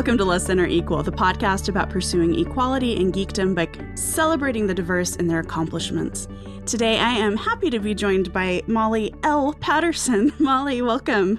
[0.00, 4.66] Welcome to Less Than or Equal, the podcast about pursuing equality and geekdom by celebrating
[4.66, 6.26] the diverse in their accomplishments.
[6.64, 9.52] Today, I am happy to be joined by Molly L.
[9.60, 10.32] Patterson.
[10.38, 11.38] Molly, welcome.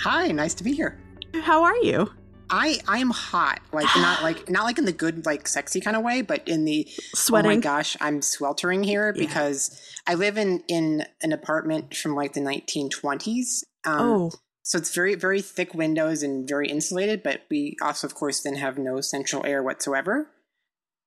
[0.00, 1.00] Hi, nice to be here.
[1.44, 2.10] How are you?
[2.50, 5.96] I I am hot, like not like not like in the good like sexy kind
[5.96, 7.52] of way, but in the sweating.
[7.52, 9.24] Oh my gosh, I'm sweltering here yeah.
[9.24, 13.64] because I live in in an apartment from like the 1920s.
[13.86, 14.30] Um, oh,
[14.64, 18.56] so it's very, very thick windows and very insulated, but we also, of course, then
[18.56, 20.30] have no central air whatsoever.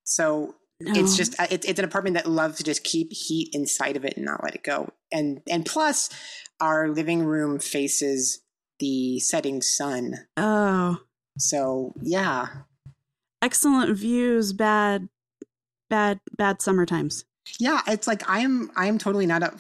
[0.04, 0.94] So no.
[0.94, 4.06] it's just uh, it's, it's an apartment that loves to just keep heat inside of
[4.06, 4.92] it and not let it go.
[5.12, 6.12] And and plus,
[6.62, 8.44] our living room faces
[8.78, 10.28] the setting sun.
[10.38, 11.00] Oh,
[11.40, 12.48] so yeah,
[13.42, 14.54] excellent views.
[14.54, 15.10] Bad,
[15.90, 17.26] bad, bad summer times.
[17.60, 18.70] Yeah, it's like I am.
[18.76, 19.52] I am totally not a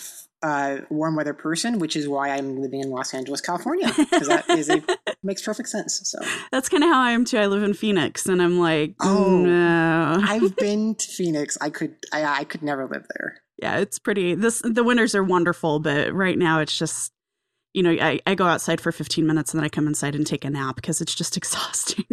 [0.43, 4.49] uh, warm weather person, which is why I'm living in Los Angeles, California, because that
[4.49, 4.83] is a,
[5.23, 6.01] makes perfect sense.
[6.03, 6.19] So
[6.51, 7.37] that's kind of how I am too.
[7.37, 10.19] I live in Phoenix, and I'm like, oh no.
[10.23, 11.57] I've been to Phoenix.
[11.59, 13.37] I could, I, I could never live there.
[13.57, 14.35] Yeah, it's pretty.
[14.35, 17.11] This the winters are wonderful, but right now it's just,
[17.73, 20.25] you know, I, I go outside for 15 minutes and then I come inside and
[20.27, 22.05] take a nap because it's just exhausting.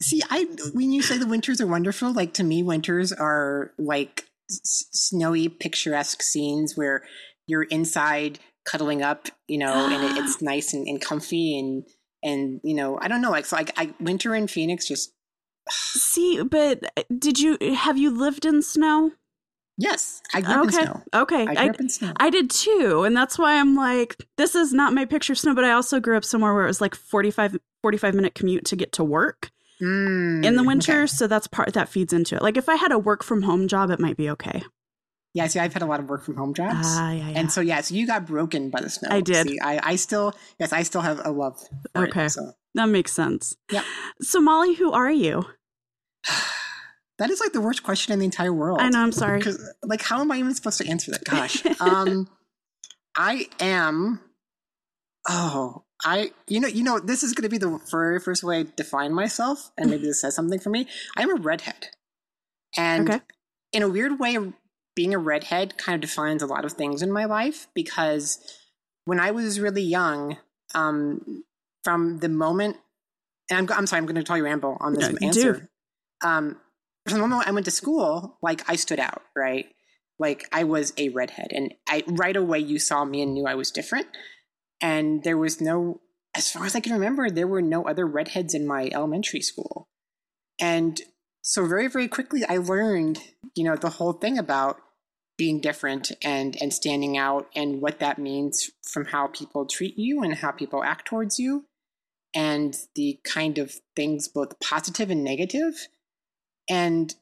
[0.00, 4.24] See, I when you say the winters are wonderful, like to me, winters are like
[4.50, 7.02] s- snowy, picturesque scenes where
[7.50, 11.84] you're inside cuddling up, you know, and it, it's nice and, and, comfy and
[12.22, 15.12] and you know, I don't know, like so like I winter in Phoenix just
[15.70, 19.12] See, but uh, did you have you lived in snow?
[19.78, 20.60] Yes, I grew okay.
[20.60, 21.02] up in snow.
[21.14, 22.12] Okay, I grew I, up in snow.
[22.16, 25.54] I did too, and that's why I'm like, this is not my picture of snow.
[25.54, 28.76] But I also grew up somewhere where it was like 45, 45 minute commute to
[28.76, 31.06] get to work mm, in the winter, okay.
[31.06, 32.42] so that's part that feeds into it.
[32.42, 34.62] Like if I had a work from home job, it might be okay.
[35.32, 36.74] Yeah, see, I've had a lot of work from home jobs.
[36.82, 37.38] Ah, yeah, yeah.
[37.38, 39.08] And so, yeah, so you got broken by the snow.
[39.12, 39.48] I did.
[39.48, 41.62] See, I, I still, yes, I still have a love.
[41.94, 42.24] okay.
[42.24, 42.52] It, so.
[42.74, 43.54] That makes sense.
[43.70, 43.84] Yeah.
[44.20, 45.44] So, Molly, who are you?
[47.18, 48.80] that is like the worst question in the entire world.
[48.80, 49.38] I know, I'm sorry.
[49.38, 51.24] Because, like, how am I even supposed to answer that?
[51.24, 51.64] Gosh.
[51.80, 52.28] um,
[53.16, 54.20] I am,
[55.28, 58.60] oh, I, you know, you know, this is going to be the very first way
[58.60, 60.88] I define myself, and maybe this says something for me.
[61.16, 61.88] I'm a redhead.
[62.76, 63.20] And okay.
[63.72, 64.38] in a weird way,
[64.94, 68.38] being a redhead kind of defines a lot of things in my life because
[69.04, 70.36] when I was really young,
[70.74, 71.44] um,
[71.82, 72.76] from the moment,
[73.50, 75.70] and I'm, I'm sorry, I'm going to tell you ramble on this yeah, answer.
[76.22, 76.56] Um,
[77.06, 79.66] from the moment I went to school, like I stood out, right?
[80.18, 83.54] Like I was a redhead, and I right away you saw me and knew I
[83.54, 84.06] was different.
[84.82, 86.00] And there was no,
[86.34, 89.88] as far as I can remember, there were no other redheads in my elementary school.
[90.60, 91.00] And
[91.42, 93.18] so very very quickly I learned,
[93.60, 94.80] you know, the whole thing about
[95.36, 100.22] being different and and standing out and what that means from how people treat you
[100.22, 101.66] and how people act towards you
[102.34, 105.88] and the kind of things both positive and negative.
[106.70, 107.14] And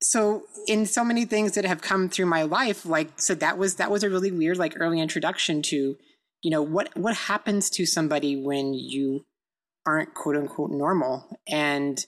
[0.00, 3.74] so in so many things that have come through my life like so that was
[3.74, 5.96] that was a really weird like early introduction to
[6.44, 9.24] you know what what happens to somebody when you
[9.84, 11.26] aren't quote unquote normal?
[11.48, 11.98] And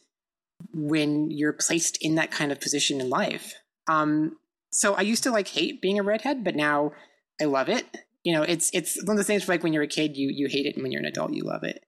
[0.72, 3.54] when you're placed in that kind of position in life
[3.88, 4.36] um
[4.70, 6.92] so I used to like hate being a redhead, but now
[7.40, 7.86] I love it.
[8.22, 10.48] You know, it's it's one of the things like when you're a kid, you you
[10.48, 11.84] hate it, and when you're an adult, you love it.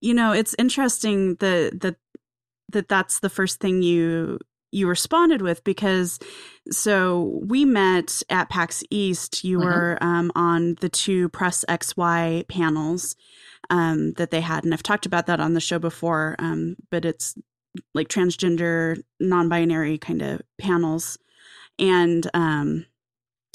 [0.00, 1.96] You know, it's interesting that that
[2.70, 4.38] that that's the first thing you
[4.70, 6.18] you responded with because
[6.70, 9.44] so we met at PAX East.
[9.44, 9.66] You mm-hmm.
[9.66, 13.16] were um, on the two Press XY panels
[13.70, 16.36] um, that they had, and I've talked about that on the show before.
[16.38, 17.34] Um, but it's
[17.94, 21.18] like transgender, non-binary kind of panels
[21.78, 22.86] and um,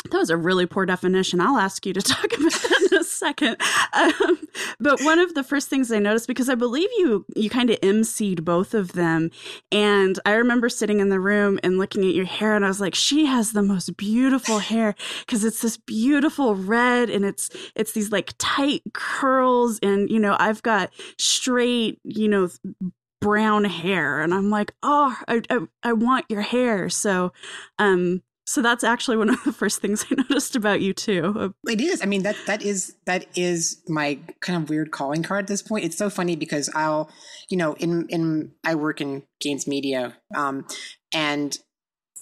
[0.10, 1.40] that was a really poor definition.
[1.40, 3.58] I'll ask you to talk about that in a second.
[3.94, 4.40] Um,
[4.80, 7.80] but one of the first things I noticed because I believe you you kind of
[7.82, 9.30] emceed both of them,
[9.72, 12.82] and I remember sitting in the room and looking at your hair, and I was
[12.82, 17.92] like, she has the most beautiful hair because it's this beautiful red, and it's it's
[17.92, 22.50] these like tight curls, and you know I've got straight you know
[23.22, 24.22] brown hair.
[24.22, 26.90] And i'm like oh I, I, I want your hair.
[26.90, 27.32] So
[27.80, 31.80] um so that's actually one of the first things i noticed about you too it
[31.80, 32.02] is.
[32.02, 35.62] I mean that that is that is my kind of weird calling card at this
[35.62, 35.86] point.
[35.86, 37.10] It's so funny because i'll
[37.50, 40.66] you know in in i work in games media um
[41.14, 41.58] and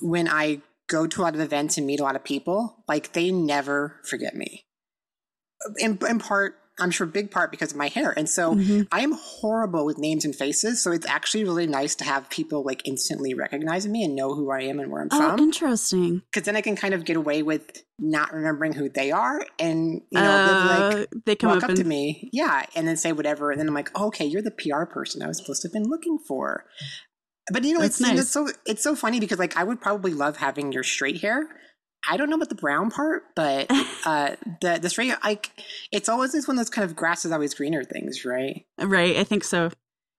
[0.01, 3.13] when i go to a lot of events and meet a lot of people like
[3.13, 4.65] they never forget me.
[5.77, 8.13] In, in part I'm sure big part because of my hair.
[8.15, 8.83] And so mm-hmm.
[8.91, 10.81] I am horrible with names and faces.
[10.81, 14.51] So it's actually really nice to have people like instantly recognize me and know who
[14.51, 15.39] I am and where I'm oh, from.
[15.39, 16.21] Interesting.
[16.31, 20.01] Because then I can kind of get away with not remembering who they are and
[20.09, 23.11] you know uh, like they come walk up, up to me yeah and then say
[23.11, 25.67] whatever and then i'm like oh, okay you're the pr person i was supposed to
[25.67, 26.63] have been looking for
[27.51, 28.19] but you know That's it's, nice.
[28.21, 31.49] it's so it's so funny because like i would probably love having your straight hair
[32.07, 33.67] I don't know about the brown part, but
[34.05, 35.51] uh, the the straight like
[35.91, 38.65] it's always this one of those kind of grass is always greener things, right?
[38.79, 39.71] Right, I think so.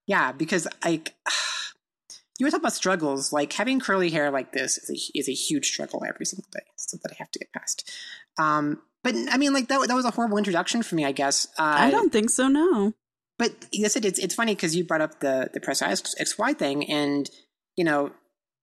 [0.06, 1.14] Yeah, because like
[2.38, 5.32] you were talking about struggles, like having curly hair like this is a, is a
[5.32, 7.90] huge struggle every single day, so that I have to get past.
[8.38, 11.46] Um, but I mean, like that that was a horrible introduction for me, I guess.
[11.58, 12.48] Uh, I don't think so.
[12.48, 12.92] No.
[13.38, 16.90] But yes, it, it's it's funny because you brought up the the press XY thing,
[16.90, 17.30] and
[17.76, 18.12] you know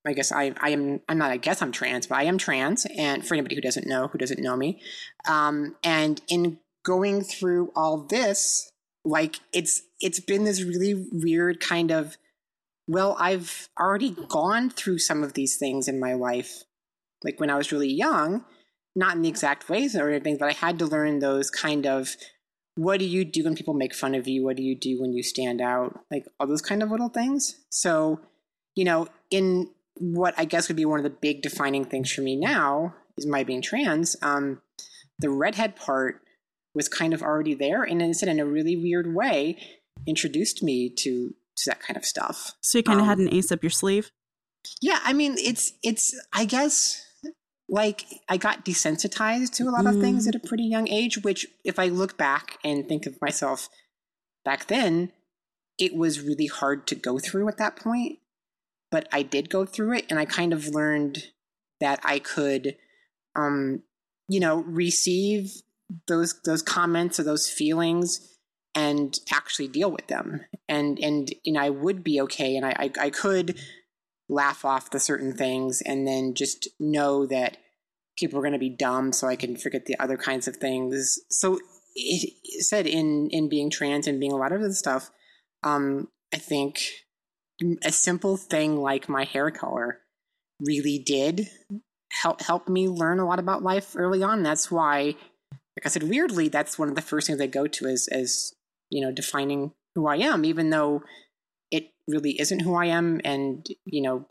[0.07, 2.87] I guess I, I am I'm not I guess I'm trans, but I am trans.
[2.97, 4.81] And for anybody who doesn't know, who doesn't know me,
[5.27, 8.71] um, and in going through all this,
[9.03, 12.17] like it's it's been this really weird kind of
[12.87, 16.63] well, I've already gone through some of these things in my life,
[17.21, 18.45] like when I was really young,
[18.95, 22.15] not in the exact ways or anything, but I had to learn those kind of
[22.75, 24.43] what do you do when people make fun of you?
[24.43, 25.99] What do you do when you stand out?
[26.11, 27.59] Like all those kind of little things.
[27.69, 28.21] So,
[28.75, 32.21] you know, in what I guess would be one of the big defining things for
[32.21, 34.15] me now is my being trans.
[34.21, 34.61] Um,
[35.19, 36.21] the redhead part
[36.73, 39.57] was kind of already there, and instead, in a really weird way,
[40.05, 42.53] introduced me to to that kind of stuff.
[42.61, 44.11] So you kind of um, had an ace up your sleeve.
[44.81, 47.03] Yeah, I mean, it's it's I guess
[47.67, 49.95] like I got desensitized to a lot mm.
[49.95, 51.23] of things at a pretty young age.
[51.23, 53.69] Which, if I look back and think of myself
[54.45, 55.11] back then,
[55.79, 58.19] it was really hard to go through at that point
[58.91, 61.25] but I did go through it and I kind of learned
[61.79, 62.75] that I could
[63.35, 63.83] um
[64.27, 65.51] you know receive
[66.07, 68.37] those those comments or those feelings
[68.75, 70.41] and actually deal with them.
[70.67, 73.59] And and know I would be okay and I I, I could
[74.29, 77.57] laugh off the certain things and then just know that
[78.17, 81.19] people are going to be dumb so I can forget the other kinds of things.
[81.29, 81.59] So
[81.95, 85.09] it, it said in in being trans and being a lot of the stuff
[85.63, 86.81] um I think
[87.83, 89.99] a simple thing like my hair color
[90.59, 91.49] really did
[92.11, 94.43] help help me learn a lot about life early on.
[94.43, 95.15] That's why,
[95.51, 98.53] like I said, weirdly, that's one of the first things I go to as as
[98.89, 101.03] you know defining who I am, even though
[101.71, 104.25] it really isn't who I am, and you know,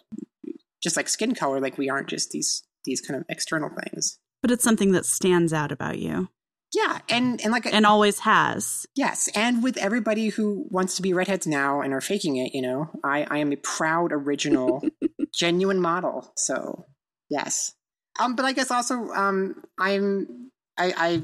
[0.82, 4.18] just like skin color, like we aren't just these these kind of external things.
[4.42, 6.28] But it's something that stands out about you.
[6.74, 8.86] Yeah, and and like and always has.
[8.94, 12.62] Yes, and with everybody who wants to be redheads now and are faking it, you
[12.62, 14.82] know, I I am a proud original,
[15.34, 16.32] genuine model.
[16.36, 16.86] So
[17.30, 17.72] yes,
[18.18, 21.22] um, but I guess also um, I'm I, I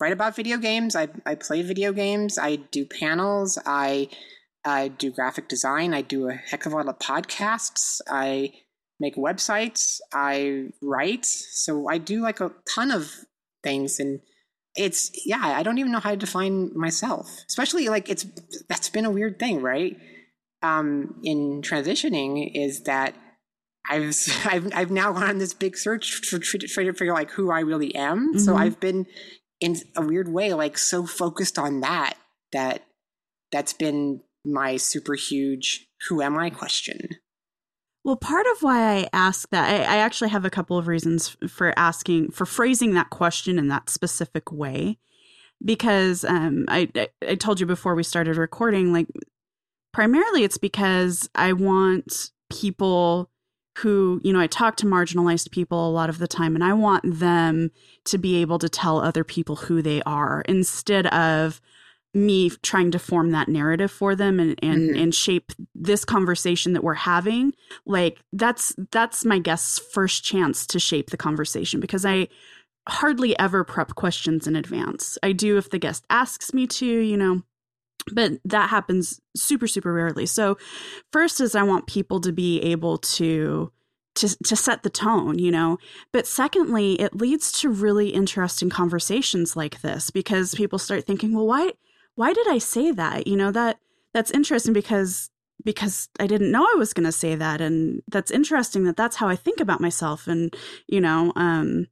[0.00, 0.94] write about video games.
[0.94, 2.38] I I play video games.
[2.38, 3.58] I do panels.
[3.66, 4.08] I
[4.64, 5.94] I do graphic design.
[5.94, 8.00] I do a heck of a lot of podcasts.
[8.08, 8.52] I
[9.00, 9.98] make websites.
[10.12, 11.26] I write.
[11.26, 13.12] So I do like a ton of
[13.62, 14.20] things and
[14.78, 18.24] it's yeah i don't even know how to define myself especially like it's
[18.68, 19.96] that's been a weird thing right?
[20.62, 23.14] Um in transitioning is that
[23.90, 24.16] i've
[24.46, 27.60] i've, I've now gone on this big search for trying to figure like who i
[27.60, 28.30] really am.
[28.30, 28.38] Mm-hmm.
[28.38, 29.06] so i've been
[29.60, 32.14] in a weird way like so focused on that
[32.52, 32.84] that
[33.50, 37.08] that's been my super huge who am i question
[38.08, 41.36] well, part of why I ask that, I, I, actually have a couple of reasons
[41.46, 44.96] for asking, for phrasing that question in that specific way.
[45.62, 46.88] Because um, I,
[47.20, 49.08] I told you before we started recording, like,
[49.92, 53.28] primarily it's because I want people
[53.76, 56.72] who, you know, I talk to marginalized people a lot of the time, and I
[56.72, 57.72] want them
[58.06, 61.60] to be able to tell other people who they are instead of,
[62.14, 65.00] me trying to form that narrative for them and and, mm-hmm.
[65.00, 67.52] and shape this conversation that we're having
[67.84, 72.26] like that's that's my guest's first chance to shape the conversation because i
[72.88, 77.16] hardly ever prep questions in advance i do if the guest asks me to you
[77.16, 77.42] know
[78.12, 80.56] but that happens super super rarely so
[81.12, 83.70] first is i want people to be able to
[84.18, 85.78] to to set the tone, you know.
[86.12, 91.46] But secondly, it leads to really interesting conversations like this because people start thinking, well,
[91.46, 91.72] why
[92.18, 93.28] why did I say that?
[93.28, 93.78] You know, that
[94.12, 95.30] that's interesting because
[95.64, 99.16] because I didn't know I was going to say that and that's interesting that that's
[99.16, 100.54] how I think about myself and
[100.88, 101.86] you know um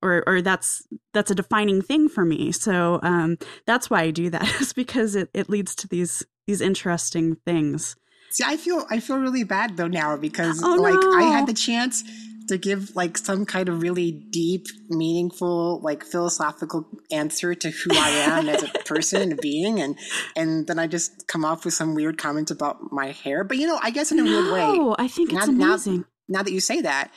[0.00, 2.52] or or that's that's a defining thing for me.
[2.52, 6.60] So um that's why I do that is because it it leads to these these
[6.60, 7.96] interesting things.
[8.30, 11.12] See, I feel I feel really bad though now because oh, like no.
[11.12, 12.04] I had the chance
[12.52, 18.10] to give like some kind of really deep, meaningful, like philosophical answer to who I
[18.10, 19.98] am as a person and a being, and
[20.36, 23.44] and then I just come off with some weird comment about my hair.
[23.44, 24.94] But you know, I guess in a no, weird way.
[24.98, 25.98] I think it's now, amazing.
[26.28, 27.10] Now, now that you say that,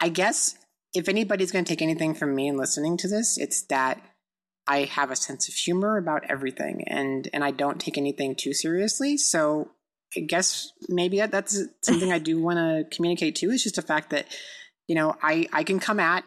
[0.00, 0.56] I guess
[0.94, 4.00] if anybody's going to take anything from me in listening to this, it's that
[4.66, 8.54] I have a sense of humor about everything, and and I don't take anything too
[8.54, 9.16] seriously.
[9.16, 9.70] So
[10.16, 13.50] I guess maybe that, that's something I do want to communicate too.
[13.50, 14.26] Is just the fact that
[14.86, 16.24] you know I I can come at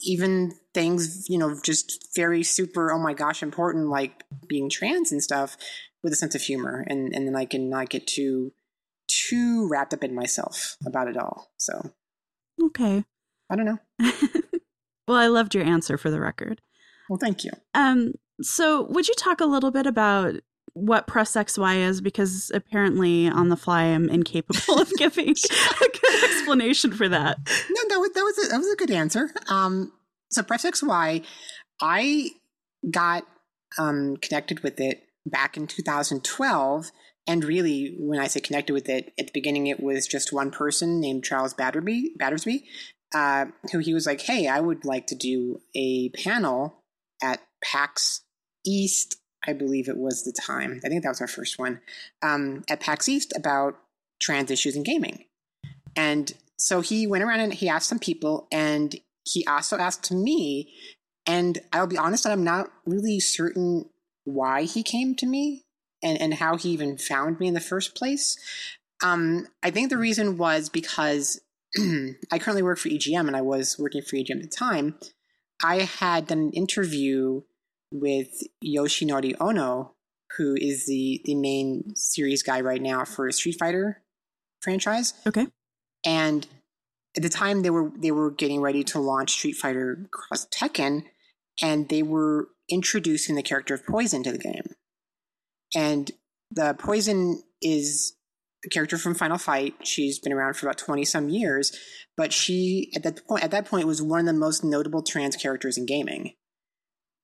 [0.00, 5.22] even things you know just very super oh my gosh important like being trans and
[5.22, 5.56] stuff
[6.02, 8.52] with a sense of humor, and and then I can not get too
[9.08, 11.50] too wrapped up in myself about it all.
[11.56, 11.92] So
[12.62, 13.04] okay,
[13.50, 13.78] I don't know.
[15.08, 16.60] well, I loved your answer for the record.
[17.08, 17.50] Well, thank you.
[17.74, 20.34] Um, so would you talk a little bit about
[20.76, 22.00] what Press XY is?
[22.00, 27.38] Because apparently, on the fly, I'm incapable of giving a good explanation for that.
[27.70, 29.30] No, that was that was a, that was a good answer.
[29.48, 29.92] Um,
[30.30, 31.24] so Press XY,
[31.80, 32.30] I
[32.90, 33.24] got
[33.78, 36.90] um, connected with it back in 2012.
[37.28, 40.52] And really, when I say connected with it, at the beginning, it was just one
[40.52, 42.64] person named Charles Battersby, Battersby
[43.14, 46.84] uh, who he was like, "Hey, I would like to do a panel
[47.22, 48.22] at PAX
[48.64, 49.16] East,
[49.46, 50.80] I believe it was the time.
[50.84, 51.80] I think that was our first one
[52.22, 53.78] um, at PAX East about
[54.20, 55.24] trans issues in gaming.
[55.94, 60.72] And so he went around and he asked some people, and he also asked me.
[61.26, 63.88] And I'll be honest I'm not really certain
[64.24, 65.64] why he came to me
[66.02, 68.38] and, and how he even found me in the first place.
[69.02, 71.40] Um, I think the reason was because
[71.78, 74.96] I currently work for EGM and I was working for EGM at the time.
[75.62, 77.42] I had done an interview
[77.92, 79.94] with Yoshinori Ono,
[80.36, 84.02] who is the the main series guy right now for Street Fighter
[84.60, 85.14] franchise.
[85.26, 85.46] Okay.
[86.04, 86.46] And
[87.16, 91.04] at the time they were they were getting ready to launch Street Fighter Cross Tekken,
[91.62, 94.74] and they were introducing the character of Poison to the game.
[95.74, 96.10] And
[96.50, 98.16] the Poison is
[98.64, 99.74] a character from Final Fight.
[99.84, 101.76] She's been around for about twenty some years,
[102.16, 105.36] but she at that point at that point was one of the most notable trans
[105.36, 106.34] characters in gaming.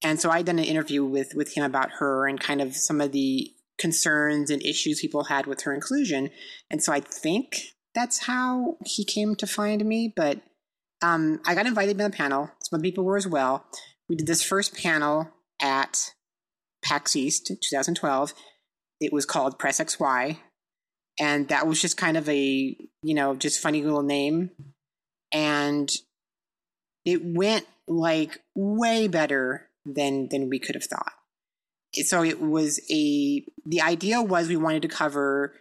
[0.02, 3.00] And so I'd done an interview with with him about her and kind of some
[3.00, 6.30] of the concerns and issues people had with her inclusion.
[6.70, 10.12] And so I think that's how he came to find me.
[10.14, 10.40] But
[11.02, 12.50] um, I got invited to the panel.
[12.62, 13.66] Some other people were as well.
[14.08, 15.30] We did this first panel
[15.60, 16.12] at
[16.82, 18.34] PAX East 2012.
[19.00, 20.38] It was called Press XY.
[21.20, 24.50] And that was just kind of a, you know, just funny little name.
[25.32, 25.90] And
[27.04, 31.12] it went like way better than than we could have thought.
[31.94, 35.54] So it was a the idea was we wanted to cover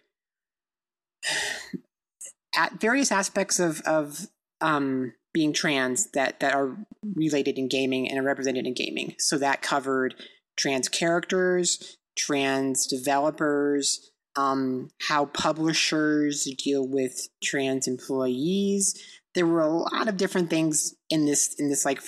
[2.56, 4.28] at various aspects of of
[4.62, 6.78] um, being trans that that are
[7.16, 9.16] related in gaming and are represented in gaming.
[9.20, 10.16] So that covered
[10.58, 19.02] trans characters, trans developers, um, how publishers deal with trans employees.
[19.34, 22.02] There were a lot of different things in this in this like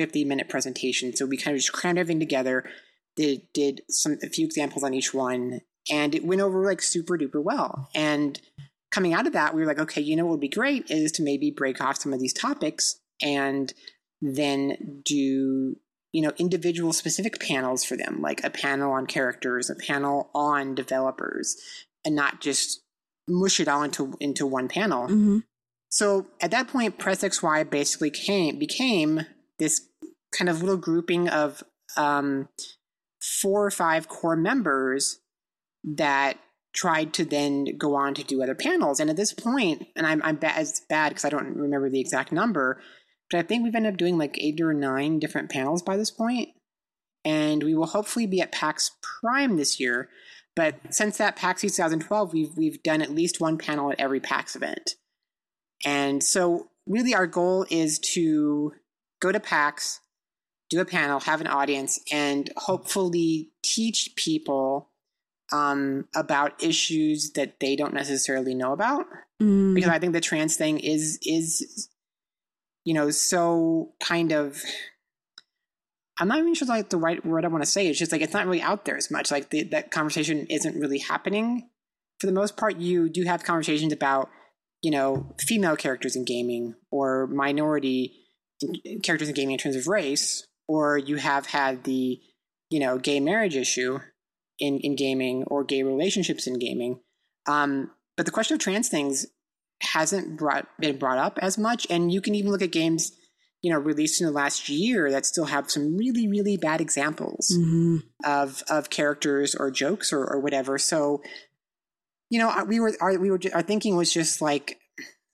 [0.00, 1.14] 50 minute presentation.
[1.14, 2.64] So we kind of just crammed everything together,
[3.16, 7.18] did did some a few examples on each one, and it went over like super
[7.18, 7.90] duper well.
[7.94, 8.40] And
[8.90, 11.12] coming out of that, we were like, okay, you know what would be great is
[11.12, 13.74] to maybe break off some of these topics and
[14.22, 15.76] then do
[16.12, 20.74] you know individual specific panels for them like a panel on characters a panel on
[20.74, 21.56] developers
[22.04, 22.80] and not just
[23.28, 25.38] mush it all into into one panel Mm-hmm.
[25.88, 29.24] so at that point press xy basically came became
[29.58, 29.86] this
[30.32, 31.62] kind of little grouping of
[31.96, 32.48] um,
[33.20, 35.20] four or five core members
[35.84, 36.38] that
[36.72, 39.00] tried to then go on to do other panels.
[39.00, 42.00] And at this point, and I'm, I'm bad, it's bad because I don't remember the
[42.00, 42.80] exact number,
[43.30, 46.10] but I think we've ended up doing like eight or nine different panels by this
[46.10, 46.50] point.
[47.24, 50.08] And we will hopefully be at PAX Prime this year.
[50.56, 54.56] But since that PAX 2012, we've we've done at least one panel at every PAX
[54.56, 54.94] event.
[55.84, 58.72] And so really our goal is to
[59.20, 60.00] go to PAX,
[60.70, 64.88] do a panel, have an audience, and hopefully teach people
[65.52, 69.04] um, about issues that they don't necessarily know about.
[69.42, 69.74] Mm.
[69.74, 71.88] Because I think the trans thing is is
[72.84, 74.62] you know so kind of.
[76.18, 77.86] I'm not even sure like the right word I want to say.
[77.86, 79.30] It's just like it's not really out there as much.
[79.30, 81.68] Like the, that conversation isn't really happening.
[82.20, 84.28] For the most part, you do have conversations about
[84.82, 88.14] you know female characters in gaming or minority
[89.02, 92.20] characters in gaming in terms of race, or you have had the
[92.70, 93.98] you know gay marriage issue
[94.60, 97.00] in in gaming or gay relationships in gaming.
[97.48, 99.26] Um, but the question of trans things
[99.80, 101.88] hasn't brought been brought up as much.
[101.90, 103.10] And you can even look at games,
[103.62, 107.52] you know, released in the last year that still have some really, really bad examples
[107.52, 107.96] mm-hmm.
[108.24, 110.78] of of characters or jokes or, or whatever.
[110.78, 111.20] So,
[112.28, 114.78] you know, we were our we were our thinking was just like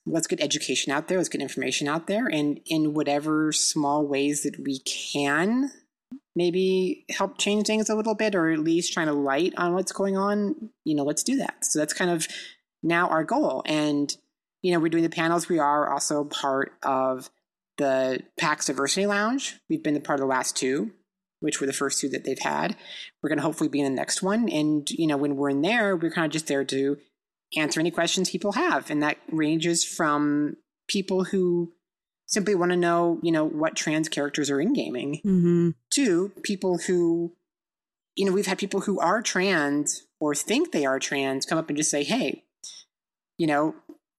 [0.07, 4.43] let's get education out there, let's get information out there, and in whatever small ways
[4.45, 5.71] that we can,
[6.35, 9.93] maybe help change things a little bit, or at least trying to light on what's
[9.93, 10.71] going on.
[10.85, 11.65] You know, let's do that.
[11.65, 12.29] So that's kind of
[12.83, 13.63] now our goal.
[13.67, 14.15] And
[14.63, 15.49] you know, we're doing the panels.
[15.49, 17.31] We are also part of
[17.79, 19.61] the PAX Diversity Lounge.
[19.69, 20.91] We've been a part of the last two,
[21.41, 22.75] which were the first two that they've had.
[23.23, 24.49] We're going to hopefully be in the next one.
[24.49, 26.97] And, you know, when we're in there, we're kind of just there to
[27.55, 28.91] answer any questions people have.
[28.91, 30.57] And that ranges from
[30.89, 31.73] people who
[32.27, 35.71] simply want to know, you know, what trans characters are in gaming mm-hmm.
[35.91, 37.33] to people who,
[38.17, 41.69] you know, we've had people who are trans or think they are trans come up
[41.69, 42.43] and just say, hey,
[43.39, 43.75] you know,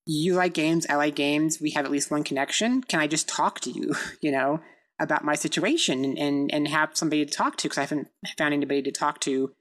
[0.05, 2.81] you like games, I like games, we have at least one connection.
[2.81, 4.61] Can I just talk to you, you know,
[4.99, 7.67] about my situation and, and, and have somebody to talk to?
[7.67, 8.07] Because I haven't
[8.37, 9.51] found anybody to talk to,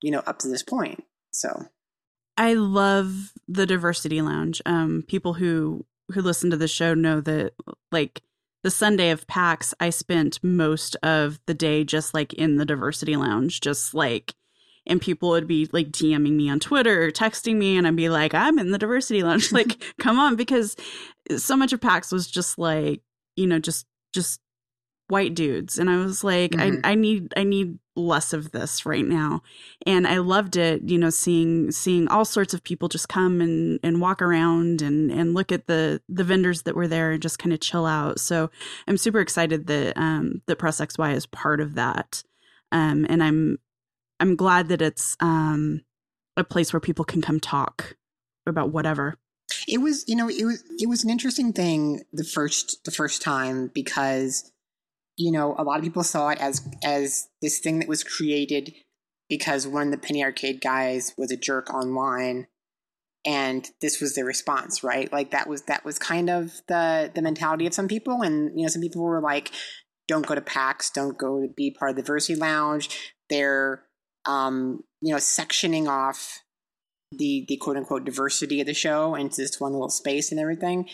[0.00, 1.02] you know, up to this point.
[1.32, 1.66] So
[2.36, 4.60] I love the diversity lounge.
[4.66, 7.54] Um, people who who listen to the show know that
[7.90, 8.22] like
[8.62, 13.16] the Sunday of PAX, I spent most of the day just like in the diversity
[13.16, 14.34] lounge, just like
[14.86, 18.08] and people would be like DMing me on Twitter or texting me and I'd be
[18.08, 19.50] like, I'm in the diversity lounge.
[19.52, 20.76] like, come on, because
[21.36, 23.00] so much of PAX was just like,
[23.34, 24.40] you know, just just
[25.08, 26.84] white dudes and i was like mm-hmm.
[26.84, 29.42] I, I need i need less of this right now.
[29.86, 33.80] And i loved it you know seeing seeing all sorts of people just come and
[33.82, 37.38] and walk around and and look at the the vendors that were there and just
[37.38, 38.20] kind of chill out.
[38.20, 38.50] So
[38.86, 42.22] i'm super excited that um that press xy is part of that.
[42.72, 43.58] Um and i'm
[44.20, 45.82] i'm glad that it's um
[46.36, 47.96] a place where people can come talk
[48.46, 49.16] about whatever.
[49.68, 53.22] It was you know it was it was an interesting thing the first the first
[53.22, 54.50] time because
[55.16, 58.74] you know, a lot of people saw it as as this thing that was created
[59.28, 62.46] because one of the penny arcade guys was a jerk online
[63.24, 65.12] and this was the response right?
[65.12, 68.22] Like that was that was kind of the the mentality of some people.
[68.22, 69.50] And you know some people were like
[70.08, 73.14] don't go to pax don't go to be part of the diversity lounge.
[73.30, 73.84] They're
[74.26, 76.42] um you know sectioning off
[77.10, 80.88] the the quote unquote diversity of the show into this one little space and everything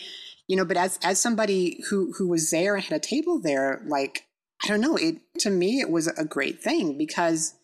[0.47, 3.81] you know but as as somebody who who was there and had a table there
[3.85, 4.25] like
[4.63, 7.55] i don't know it to me it was a great thing because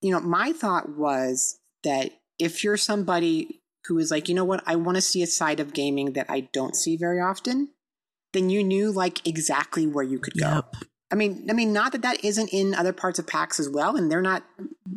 [0.00, 4.62] you know my thought was that if you're somebody who is like you know what
[4.66, 7.68] i want to see a side of gaming that i don't see very often
[8.32, 10.74] then you knew like exactly where you could go yep.
[11.10, 13.96] I mean, I mean, not that that isn't in other parts of PAX as well,
[13.96, 14.44] and they're not,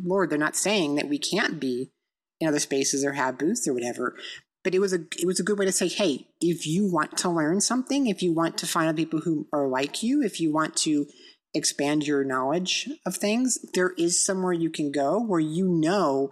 [0.02, 1.92] Lord, they're not saying that we can't be
[2.40, 4.16] in other spaces or have booths or whatever
[4.66, 7.16] but it was a it was a good way to say, hey, if you want
[7.20, 10.42] to learn something, if you want to find out people who are like you, if
[10.42, 11.06] you want to
[11.54, 16.32] expand your knowledge of things, there is somewhere you can go where you know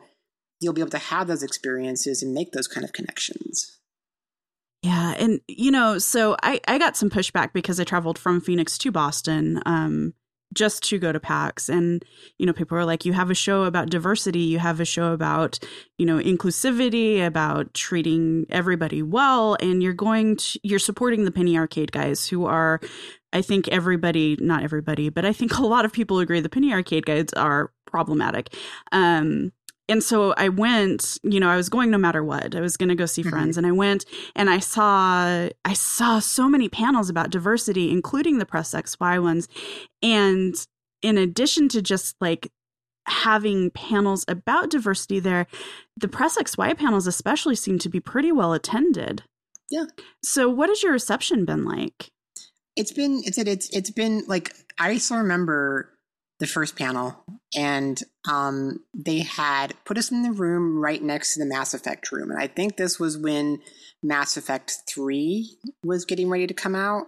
[0.60, 3.80] you'll be able to have those experiences and make those kind of connections.
[4.82, 8.80] Yeah, and you know, so I I got some pushback because I traveled from Phoenix
[8.80, 9.62] to Boston.
[9.68, 10.16] Um,
[10.54, 11.70] just to go to PAX.
[11.70, 12.04] And,
[12.38, 15.14] you know, people are like, you have a show about diversity, you have a show
[15.14, 15.60] about,
[15.98, 21.58] you know, inclusivity, about treating everybody well, and you're going to, you're supporting the Penny
[21.58, 22.80] Arcade guys who are,
[23.32, 26.74] I think everybody, not everybody, but I think a lot of people agree the Penny
[26.74, 28.56] Arcade guys are problematic.
[28.92, 29.52] Um,
[29.90, 32.56] and so I went, you know, I was going no matter what.
[32.56, 33.32] I was going to go see mm-hmm.
[33.32, 38.38] friends and I went and I saw I saw so many panels about diversity including
[38.38, 39.48] the press XY ones.
[40.02, 40.56] And
[41.02, 42.50] in addition to just like
[43.08, 45.48] having panels about diversity there,
[45.98, 49.24] the press XY panels especially seem to be pretty well attended.
[49.70, 49.86] Yeah.
[50.24, 52.10] So what has your reception been like?
[52.78, 55.94] It's been it's it's it's been like I still remember
[56.40, 57.24] the first panel,
[57.56, 62.12] and um, they had put us in the room right next to the Mass Effect
[62.12, 62.32] room.
[62.32, 63.62] And I think this was when
[64.02, 67.08] Mass Effect 3 was getting ready to come out.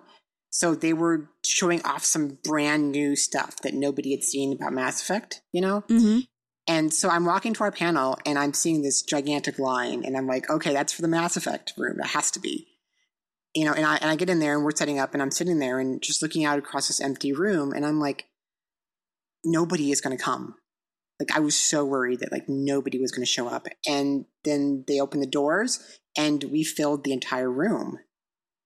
[0.49, 5.01] So they were showing off some brand new stuff that nobody had seen about Mass
[5.01, 5.81] Effect, you know?
[5.89, 6.19] Mm-hmm.
[6.67, 10.27] And so I'm walking to our panel and I'm seeing this gigantic line, and I'm
[10.27, 11.99] like, okay, that's for the Mass Effect room.
[11.99, 12.67] It has to be.
[13.53, 15.31] You know, and I, and I get in there and we're setting up, and I'm
[15.31, 18.27] sitting there and just looking out across this empty room, and I'm like,
[19.45, 20.55] nobody is going to come.
[21.19, 23.67] Like I was so worried that like nobody was going to show up.
[23.87, 27.99] And then they opened the doors and we filled the entire room.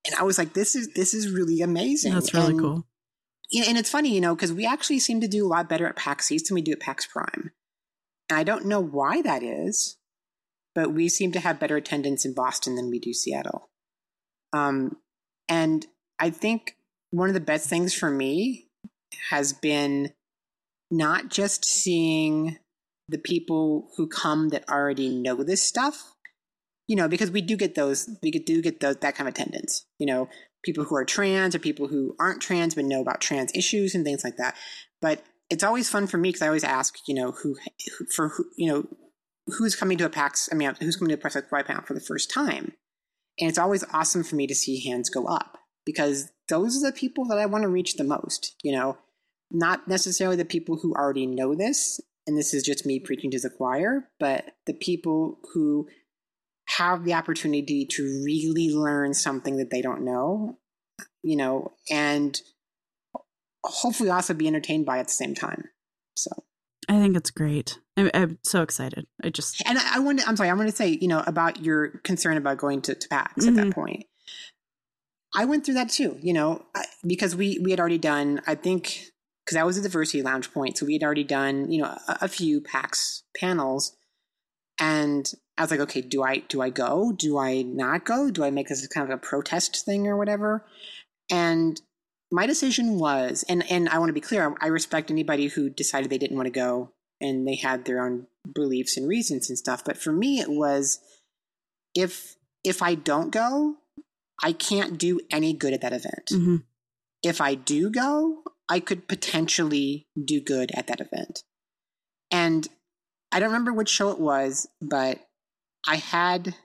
[0.06, 2.13] And I was like, this is this is really amazing.
[2.13, 2.88] That's really and, cool.
[3.68, 5.96] And it's funny, you know, because we actually seem to do a lot better at
[5.96, 7.52] PAX East than we do at PAX Prime.
[8.30, 9.98] And I don't know why that is,
[10.76, 13.70] but we seem to have better attendance in Boston than we do Seattle.
[14.54, 14.98] Um,
[15.48, 15.86] and
[16.20, 16.76] I think
[17.12, 18.68] one of the best things for me
[19.32, 20.13] has been
[20.91, 22.58] not just seeing
[23.08, 26.13] the people who come that already know this stuff,
[26.88, 29.86] you know, because we do get those, we do get those, that kind of attendance,
[29.97, 30.30] you know,
[30.63, 34.04] people who are trans or people who aren't trans but know about trans issues and
[34.04, 34.56] things like that.
[35.02, 37.56] But it's always fun for me because I always ask, you know, who,
[37.97, 38.88] who for who, you know,
[39.58, 41.93] who's coming to a PAX, I mean, who's coming to a Press XY panel for
[41.93, 42.73] the first time.
[43.39, 46.95] And it's always awesome for me to see hands go up because those are the
[46.95, 48.97] people that I want to reach the most, you know,
[49.52, 53.40] not necessarily the people who already know this, and this is just me preaching to
[53.40, 55.88] the choir, but the people who
[56.78, 60.58] have the opportunity to really learn something that they don't know,
[61.24, 62.42] you know, and
[63.64, 65.64] hopefully also be entertained by at the same time.
[66.16, 66.30] So
[66.88, 67.80] I think it's great.
[67.98, 69.08] I'm, I'm so excited.
[69.24, 70.20] I just and I, I want.
[70.20, 70.50] To, I'm sorry.
[70.50, 73.50] I want to say, you know, about your concern about going to, to PAX mm-hmm.
[73.50, 73.72] at that mm-hmm.
[73.72, 74.06] point.
[75.36, 76.66] I went through that too, you know,
[77.06, 78.42] because we we had already done.
[78.48, 79.06] I think
[79.50, 81.98] because I was at the Diversity Lounge point, so we had already done, you know,
[82.08, 83.98] a, a few PAX panels,
[84.80, 87.12] and I was like, okay, do I do I go?
[87.12, 88.30] Do I not go?
[88.30, 90.68] Do I make this kind of a protest thing or whatever?
[91.32, 91.82] And
[92.32, 96.12] my decision was, and and I want to be clear, I respect anybody who decided
[96.12, 99.84] they didn't want to go and they had their own beliefs and reasons and stuff.
[99.84, 101.00] But for me, it was
[101.96, 103.78] if if I don't go,
[104.44, 106.28] I can't do any good at that event.
[106.32, 106.58] Mm-hmm.
[107.24, 111.44] If I do go, I could potentially do good at that event.
[112.32, 112.68] And
[113.32, 115.20] I don't remember which show it was, but
[115.88, 116.56] I had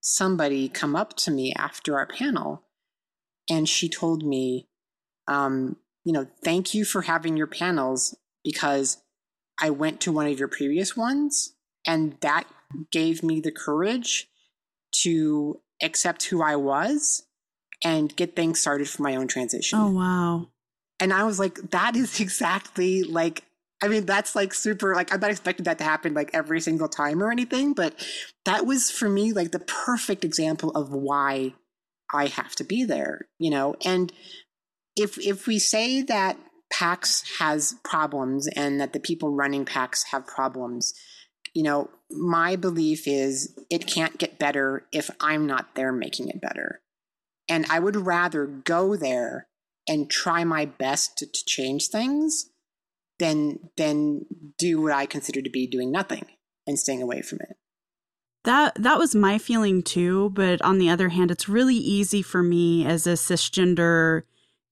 [0.00, 2.62] somebody come up to me after our panel
[3.48, 4.68] and she told me,
[5.28, 8.98] um, you know, thank you for having your panels because
[9.60, 11.54] I went to one of your previous ones
[11.86, 12.44] and that
[12.92, 14.28] gave me the courage
[15.02, 17.24] to accept who I was
[17.84, 19.78] and get things started for my own transition.
[19.78, 20.48] Oh, wow.
[21.00, 23.42] And I was like, that is exactly like,
[23.82, 26.88] I mean, that's like super, like, I'm not expecting that to happen like every single
[26.88, 27.94] time or anything, but
[28.46, 31.52] that was for me like the perfect example of why
[32.12, 33.74] I have to be there, you know?
[33.84, 34.12] And
[34.96, 36.38] if, if we say that
[36.72, 40.94] PAX has problems and that the people running PAX have problems,
[41.52, 46.40] you know, my belief is it can't get better if I'm not there making it
[46.40, 46.80] better.
[47.48, 49.46] And I would rather go there
[49.88, 52.50] and try my best to, to change things
[53.18, 54.26] than than
[54.58, 56.26] do what I consider to be doing nothing
[56.66, 57.56] and staying away from it.
[58.44, 62.42] That that was my feeling too, but on the other hand, it's really easy for
[62.42, 64.22] me as a cisgender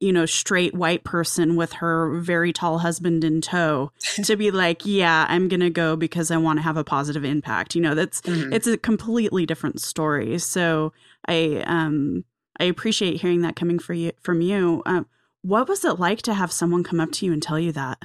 [0.01, 3.91] you know, straight white person with her very tall husband in tow
[4.25, 7.25] to be like, yeah, I'm going to go because I want to have a positive
[7.25, 7.75] impact.
[7.75, 8.53] You know, that's mm-hmm.
[8.53, 10.39] it's a completely different story.
[10.39, 10.93] So
[11.27, 12.25] I um
[12.59, 14.83] I appreciate hearing that coming for you from you.
[14.87, 15.05] Uh,
[15.43, 17.99] what was it like to have someone come up to you and tell you that?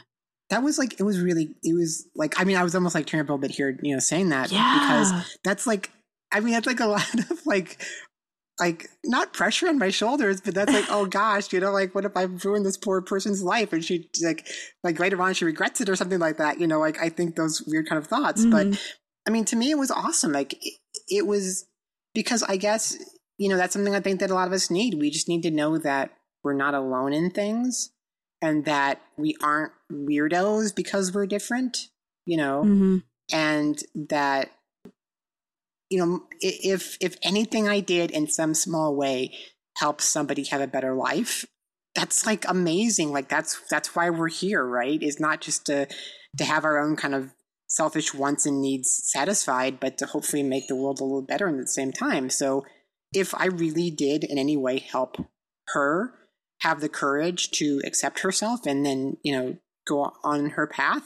[0.49, 3.05] That was like it was really it was like I mean I was almost like
[3.05, 4.79] tearing up a little bit here, you know, saying that yeah.
[4.79, 5.91] because that's like
[6.31, 7.81] I mean that's like a lot of like
[8.59, 12.05] like not pressure on my shoulders, but that's like, oh gosh, you know, like what
[12.05, 14.47] if I've ruined this poor person's life and she like
[14.83, 17.35] like later on she regrets it or something like that, you know, like I think
[17.35, 18.41] those weird kind of thoughts.
[18.41, 18.71] Mm-hmm.
[18.71, 18.95] But
[19.27, 20.31] I mean, to me, it was awesome.
[20.31, 20.73] Like it,
[21.07, 21.65] it was
[22.13, 22.97] because I guess
[23.39, 24.95] you know that's something I think that a lot of us need.
[24.95, 26.11] We just need to know that
[26.43, 27.89] we're not alone in things
[28.41, 31.87] and that we aren't weirdos because we're different,
[32.25, 32.97] you know, mm-hmm.
[33.33, 34.51] and that
[35.89, 39.33] you know, if if anything I did in some small way
[39.77, 41.45] helps somebody have a better life,
[41.95, 43.11] that's like amazing.
[43.11, 45.01] Like that's that's why we're here, right?
[45.01, 45.87] Is not just to
[46.37, 47.33] to have our own kind of
[47.67, 51.57] selfish wants and needs satisfied, but to hopefully make the world a little better in
[51.57, 52.29] the same time.
[52.29, 52.65] So
[53.13, 55.17] if I really did in any way help
[55.69, 56.13] her
[56.61, 61.03] have the courage to accept herself and then, you know, go on her path,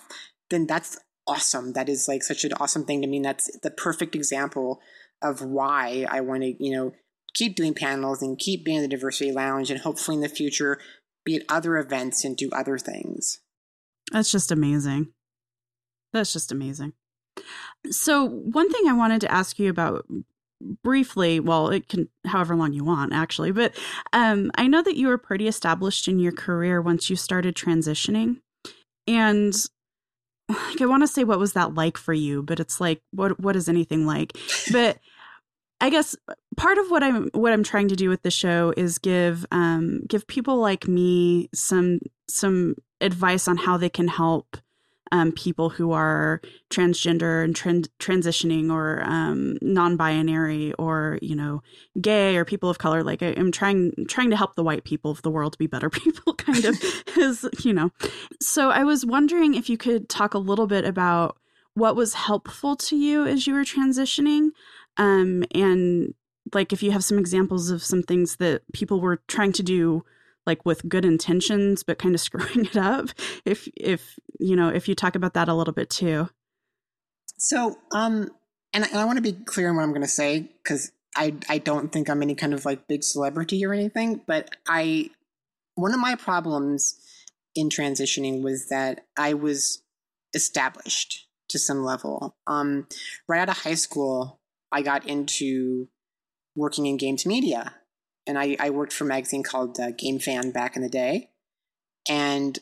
[0.50, 1.74] then that's awesome.
[1.74, 3.20] That is like such an awesome thing to me.
[3.20, 4.82] That's the perfect example
[5.22, 6.94] of why I want to, you know,
[7.34, 10.80] keep doing panels and keep being in the diversity lounge and hopefully in the future
[11.26, 13.40] be at other events and do other things.
[14.12, 15.14] That's just amazing.
[16.12, 16.94] That's just amazing.
[17.90, 20.06] So, one thing I wanted to ask you about
[20.84, 23.78] briefly, well, it can however long you want actually, but
[24.14, 28.42] um I know that you were pretty established in your career once you started transitioning.
[29.08, 29.54] And
[30.50, 33.40] like I want to say what was that like for you, but it's like what
[33.40, 34.38] what is anything like?
[34.72, 35.00] But
[35.82, 36.16] I guess
[36.56, 40.02] part of what I'm what I'm trying to do with the show is give um
[40.08, 42.00] give people like me some
[42.30, 44.58] some advice on how they can help
[45.12, 51.62] um, people who are transgender and trans- transitioning or um, non-binary or you know
[52.02, 55.12] gay or people of color like I, am trying trying to help the white people
[55.12, 56.78] of the world be better people kind of
[57.18, 57.92] is you know.
[58.42, 61.38] So i was wondering if you could talk a little bit about
[61.76, 64.50] what was helpful to you as you were transitioning
[64.98, 66.14] um, and
[66.54, 70.04] like if you have some examples of some things that people were trying to do
[70.46, 73.10] like with good intentions but kind of screwing it up
[73.46, 76.30] if if you know if you talk about that a little bit too.
[77.38, 78.30] So um
[78.74, 81.34] and, and i want to be clear on what i'm going to say because i
[81.48, 85.10] i don't think i'm any kind of like big celebrity or anything but i
[85.76, 87.00] one of my problems
[87.56, 89.82] in transitioning was that i was
[90.34, 92.36] established to some level.
[92.48, 92.88] Um
[93.28, 94.40] right out of high school
[94.72, 95.88] i got into
[96.56, 97.76] working in games media
[98.28, 101.30] and I, I worked for a magazine called uh, Game Fan back in the day.
[102.10, 102.58] And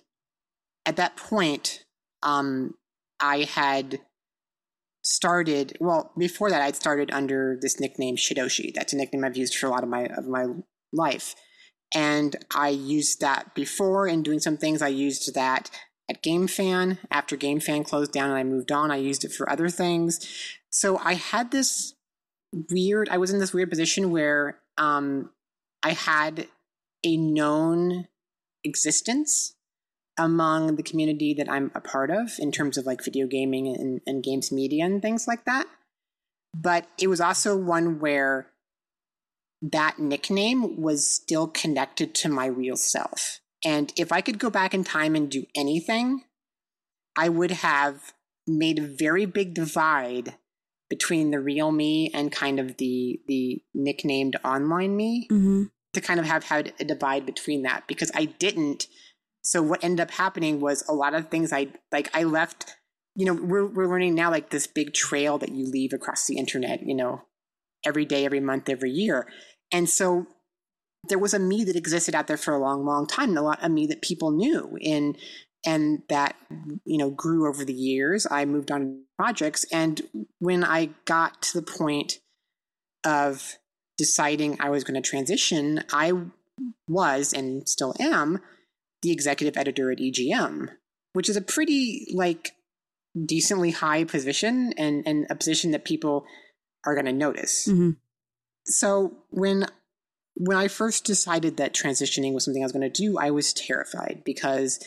[0.85, 1.83] at that point,
[2.23, 2.75] um,
[3.19, 3.99] I had
[5.03, 5.77] started.
[5.79, 8.73] Well, before that, I'd started under this nickname Shidoshi.
[8.73, 10.47] That's a nickname I've used for a lot of my of my
[10.91, 11.35] life,
[11.93, 14.81] and I used that before in doing some things.
[14.81, 15.69] I used that
[16.09, 18.91] at Game Fan after Game Fan closed down, and I moved on.
[18.91, 20.19] I used it for other things.
[20.69, 21.93] So I had this
[22.69, 23.09] weird.
[23.09, 25.29] I was in this weird position where um,
[25.83, 26.47] I had
[27.03, 28.07] a known
[28.63, 29.55] existence
[30.17, 34.01] among the community that I'm a part of in terms of like video gaming and,
[34.05, 35.65] and games media and things like that.
[36.53, 38.47] But it was also one where
[39.61, 43.39] that nickname was still connected to my real self.
[43.63, 46.23] And if I could go back in time and do anything,
[47.15, 48.13] I would have
[48.47, 50.35] made a very big divide
[50.91, 55.63] between the real me and kind of the the nicknamed online me mm-hmm.
[55.93, 58.87] to kind of have had a divide between that because I didn't.
[59.41, 62.75] So what ended up happening was a lot of things I like I left.
[63.15, 66.37] You know, we're we're learning now like this big trail that you leave across the
[66.37, 66.85] internet.
[66.85, 67.21] You know,
[67.85, 69.27] every day, every month, every year,
[69.71, 70.27] and so
[71.07, 73.41] there was a me that existed out there for a long, long time, and a
[73.41, 75.15] lot of me that people knew in
[75.65, 76.35] and that
[76.85, 80.01] you know grew over the years i moved on projects and
[80.39, 82.19] when i got to the point
[83.03, 83.57] of
[83.97, 86.11] deciding i was going to transition i
[86.87, 88.39] was and still am
[89.01, 90.69] the executive editor at egm
[91.13, 92.51] which is a pretty like
[93.25, 96.25] decently high position and and a position that people
[96.85, 97.91] are going to notice mm-hmm.
[98.65, 99.65] so when
[100.35, 103.53] when i first decided that transitioning was something i was going to do i was
[103.53, 104.79] terrified because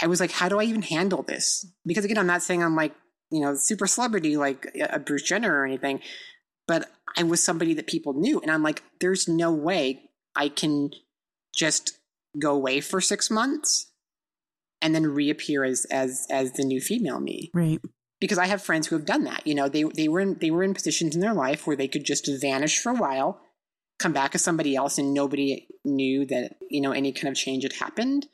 [0.00, 1.66] I was like, how do I even handle this?
[1.84, 2.94] Because again, I'm not saying I'm like,
[3.30, 6.00] you know, super celebrity like uh, a Bruce Jenner or anything,
[6.66, 8.40] but I was somebody that people knew.
[8.40, 10.90] And I'm like, there's no way I can
[11.54, 11.98] just
[12.38, 13.90] go away for six months
[14.80, 17.50] and then reappear as as as the new female me.
[17.54, 17.80] Right.
[18.20, 19.46] Because I have friends who have done that.
[19.46, 21.88] You know, they they were in they were in positions in their life where they
[21.88, 23.40] could just vanish for a while,
[23.98, 27.62] come back as somebody else, and nobody knew that, you know, any kind of change
[27.64, 28.26] had happened.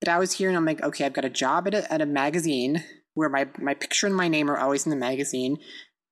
[0.00, 2.00] But I was here and I'm like, okay, I've got a job at a, at
[2.00, 2.84] a magazine
[3.14, 5.58] where my, my picture and my name are always in the magazine.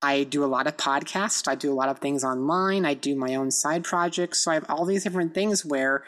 [0.02, 1.48] I do a lot of podcasts.
[1.48, 2.84] I do a lot of things online.
[2.84, 4.44] I do my own side projects.
[4.44, 6.04] So I have all these different things where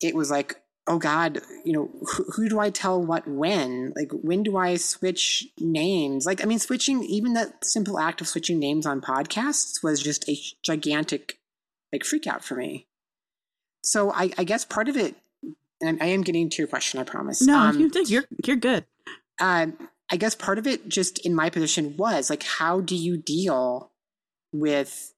[0.00, 0.56] it was like,
[0.88, 3.92] oh God, you know, who, who, do I tell what when?
[3.94, 6.26] Like, when do I switch names?
[6.26, 10.28] Like, I mean, switching, even that simple act of switching names on podcasts was just
[10.28, 11.38] a gigantic,
[11.92, 12.86] like, freak out for me.
[13.84, 15.14] So I, I guess part of it
[15.80, 17.42] and I am getting to your question, I promise.
[17.42, 18.84] No, um, you think you're you're good.
[19.40, 19.68] Uh,
[20.10, 23.92] I guess part of it, just in my position, was like, how do you deal
[24.52, 25.12] with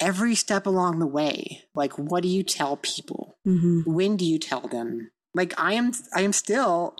[0.00, 1.62] every step along the way?
[1.74, 3.36] Like, what do you tell people?
[3.46, 3.92] Mm-hmm.
[3.92, 5.10] When do you tell them?
[5.34, 6.94] Like, I am, I am still,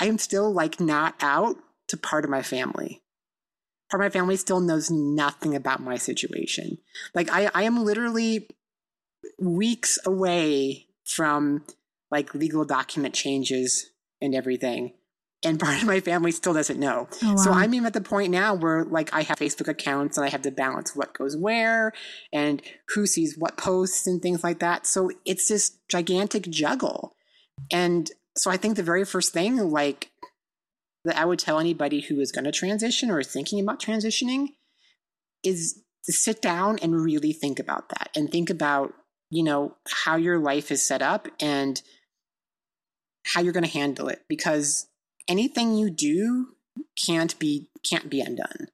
[0.00, 1.56] I am still like not out
[1.88, 3.02] to part of my family.
[3.90, 6.78] Part of my family still knows nothing about my situation.
[7.14, 8.48] Like, I, I am literally
[9.38, 11.64] weeks away from
[12.10, 13.90] like legal document changes
[14.20, 14.94] and everything.
[15.44, 17.06] And part of my family still doesn't know.
[17.22, 17.36] Oh, wow.
[17.36, 20.30] So I'm even at the point now where like I have Facebook accounts and I
[20.30, 21.92] have to balance what goes where
[22.32, 22.62] and
[22.94, 24.86] who sees what posts and things like that.
[24.86, 27.14] So it's this gigantic juggle.
[27.70, 30.10] And so I think the very first thing like
[31.04, 34.48] that I would tell anybody who is going to transition or is thinking about transitioning
[35.42, 38.94] is to sit down and really think about that and think about
[39.34, 41.82] you know, how your life is set up and
[43.24, 44.86] how you're going to handle it because
[45.28, 46.48] anything you do
[47.02, 48.68] can't be can't be undone.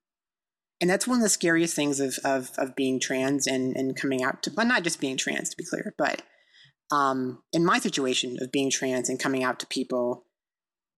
[0.80, 4.22] And that's one of the scariest things of of, of being trans and, and coming
[4.22, 6.22] out to well not just being trans to be clear, but
[6.90, 10.24] um, in my situation of being trans and coming out to people,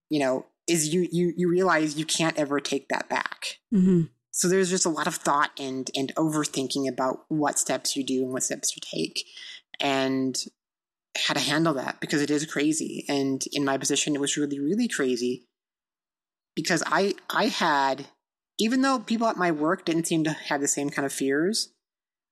[0.08, 3.58] you know, is you you you realize you can't ever take that back.
[3.74, 4.02] Mm-hmm.
[4.30, 8.22] So there's just a lot of thought and and overthinking about what steps you do
[8.22, 9.26] and what steps you take,
[9.80, 10.36] and
[11.26, 13.04] how to handle that because it is crazy.
[13.08, 15.44] And in my position, it was really really crazy
[16.54, 18.06] because I I had
[18.58, 21.72] even though people at my work didn't seem to have the same kind of fears,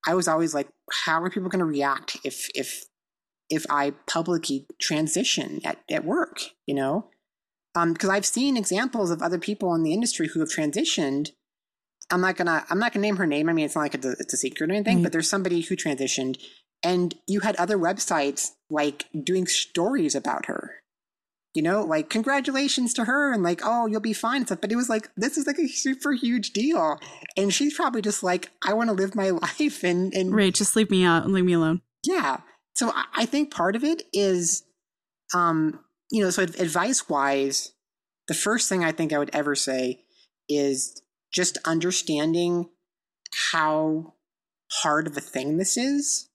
[0.06, 0.68] I was always like,
[1.04, 2.84] how are people going to react if if
[3.48, 7.08] if I publicly transition at, at work, you know?
[7.74, 11.30] Because um, I've seen examples of other people in the industry who have transitioned.
[12.10, 13.48] I'm not gonna I'm not gonna name her name.
[13.48, 14.96] I mean, it's not like it's a, it's a secret or anything.
[14.96, 15.04] Mm-hmm.
[15.04, 16.38] But there's somebody who transitioned,
[16.82, 20.76] and you had other websites like doing stories about her.
[21.54, 24.60] You know, like congratulations to her, and like oh you'll be fine and stuff.
[24.60, 26.98] But it was like this is like a super huge deal,
[27.36, 30.76] and she's probably just like I want to live my life and and right, just
[30.76, 31.82] leave me out, and leave me alone.
[32.06, 32.38] Yeah,
[32.80, 34.62] so I think part of it is,
[35.34, 37.72] um, you know, so advice wise,
[38.26, 40.04] the first thing I think I would ever say
[40.48, 42.70] is just understanding
[43.52, 44.14] how
[44.72, 46.29] hard of a thing this is.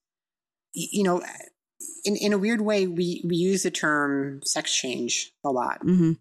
[0.76, 1.24] You know,
[2.04, 6.14] in, in a weird way, we, we use the term sex change a lot, mm-hmm.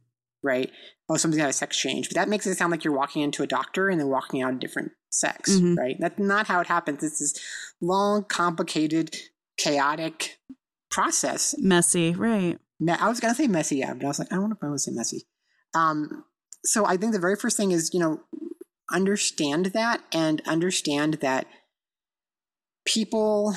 [0.42, 0.70] right?
[1.08, 3.42] Oh, something's got a sex change, but that makes it sound like you're walking into
[3.42, 5.74] a doctor and then walking out a different sex, mm-hmm.
[5.74, 5.96] right?
[5.98, 7.02] That's not how it happens.
[7.02, 7.38] It's this
[7.80, 9.16] long, complicated
[9.58, 10.38] chaotic
[10.90, 11.54] process.
[11.58, 12.58] Messy, right.
[12.88, 14.92] I was gonna say messy, yeah, but I was like, I don't want to say
[14.92, 15.26] messy.
[15.74, 16.24] Um,
[16.64, 18.20] so I think the very first thing is, you know,
[18.90, 21.46] understand that and understand that
[22.84, 23.54] people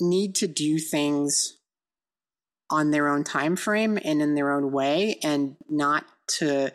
[0.00, 1.58] need to do things
[2.70, 6.72] on their own time frame and in their own way and not to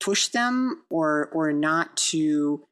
[0.00, 2.64] push them or or not to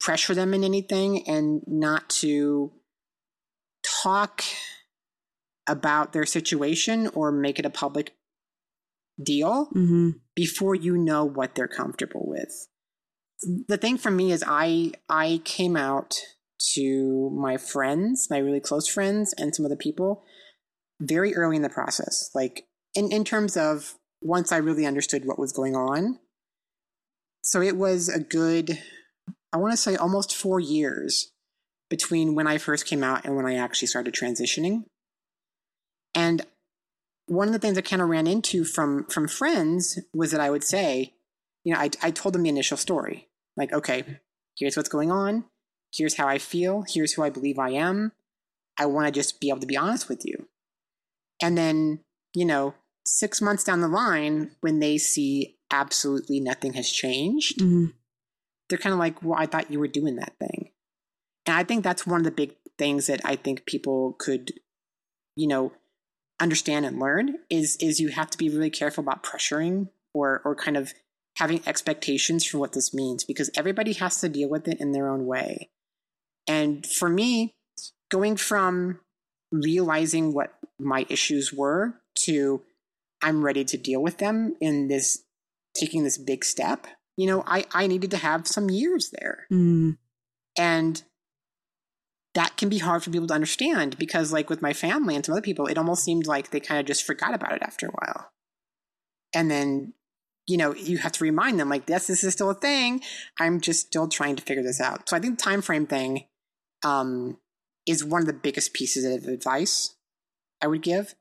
[0.00, 2.72] pressure them in anything and not to
[3.84, 4.42] talk
[5.68, 8.14] about their situation or make it a public
[9.22, 10.10] deal mm-hmm.
[10.34, 12.68] before you know what they're comfortable with.
[13.68, 16.20] The thing for me is I I came out
[16.74, 20.24] to my friends, my really close friends and some other people
[21.00, 22.30] very early in the process.
[22.34, 26.18] Like in, in terms of once I really understood what was going on.
[27.42, 28.78] So it was a good
[29.52, 31.30] I want to say almost 4 years
[31.90, 34.84] between when I first came out and when I actually started transitioning.
[36.14, 36.46] And
[37.26, 40.50] one of the things I kind of ran into from from friends was that I
[40.50, 41.14] would say,
[41.64, 44.20] you know, I, I told them the initial story, like, okay,
[44.56, 45.44] here's what's going on,
[45.92, 48.12] here's how I feel, here's who I believe I am.
[48.78, 50.48] I want to just be able to be honest with you.
[51.42, 52.00] And then,
[52.34, 52.74] you know,
[53.06, 57.86] six months down the line, when they see absolutely nothing has changed, mm-hmm.
[58.68, 60.70] they're kind of like, well, I thought you were doing that thing.
[61.46, 64.52] And I think that's one of the big things that I think people could,
[65.36, 65.72] you know,
[66.40, 70.54] understand and learn is is you have to be really careful about pressuring or or
[70.54, 70.92] kind of
[71.36, 75.08] having expectations for what this means because everybody has to deal with it in their
[75.08, 75.70] own way.
[76.52, 77.54] And for me,
[78.10, 79.00] going from
[79.50, 82.62] realizing what my issues were to
[83.22, 85.22] I'm ready to deal with them in this
[85.74, 86.86] taking this big step,
[87.16, 89.46] you know, I, I needed to have some years there.
[89.50, 89.96] Mm.
[90.58, 91.02] And
[92.34, 95.32] that can be hard for people to understand because like with my family and some
[95.32, 97.90] other people it almost seemed like they kind of just forgot about it after a
[97.90, 98.30] while
[99.34, 99.92] and then
[100.46, 103.02] you know you have to remind them like yes this is still a thing
[103.38, 106.24] i'm just still trying to figure this out so i think the time frame thing
[106.84, 107.38] um,
[107.86, 109.94] is one of the biggest pieces of advice
[110.62, 111.14] i would give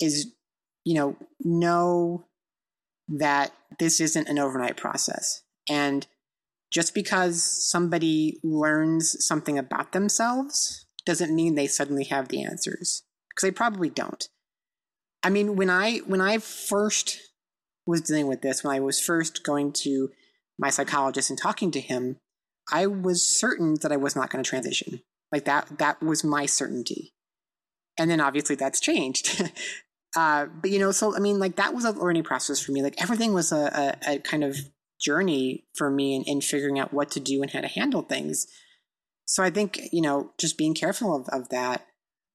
[0.00, 0.32] is
[0.84, 2.24] you know know
[3.10, 5.42] that this isn't an overnight process.
[5.68, 6.06] And
[6.70, 13.42] just because somebody learns something about themselves doesn't mean they suddenly have the answers because
[13.42, 14.28] they probably don't.
[15.22, 17.18] I mean when i when i first
[17.86, 20.10] was dealing with this when i was first going to
[20.58, 22.16] my psychologist and talking to him
[22.72, 25.00] i was certain that i was not going to transition
[25.32, 27.12] like that that was my certainty
[27.98, 29.42] and then obviously that's changed
[30.16, 32.82] uh, but you know so i mean like that was a learning process for me
[32.82, 34.56] like everything was a, a, a kind of
[35.00, 38.46] journey for me in, in figuring out what to do and how to handle things.
[39.24, 41.86] So I think, you know, just being careful of, of that.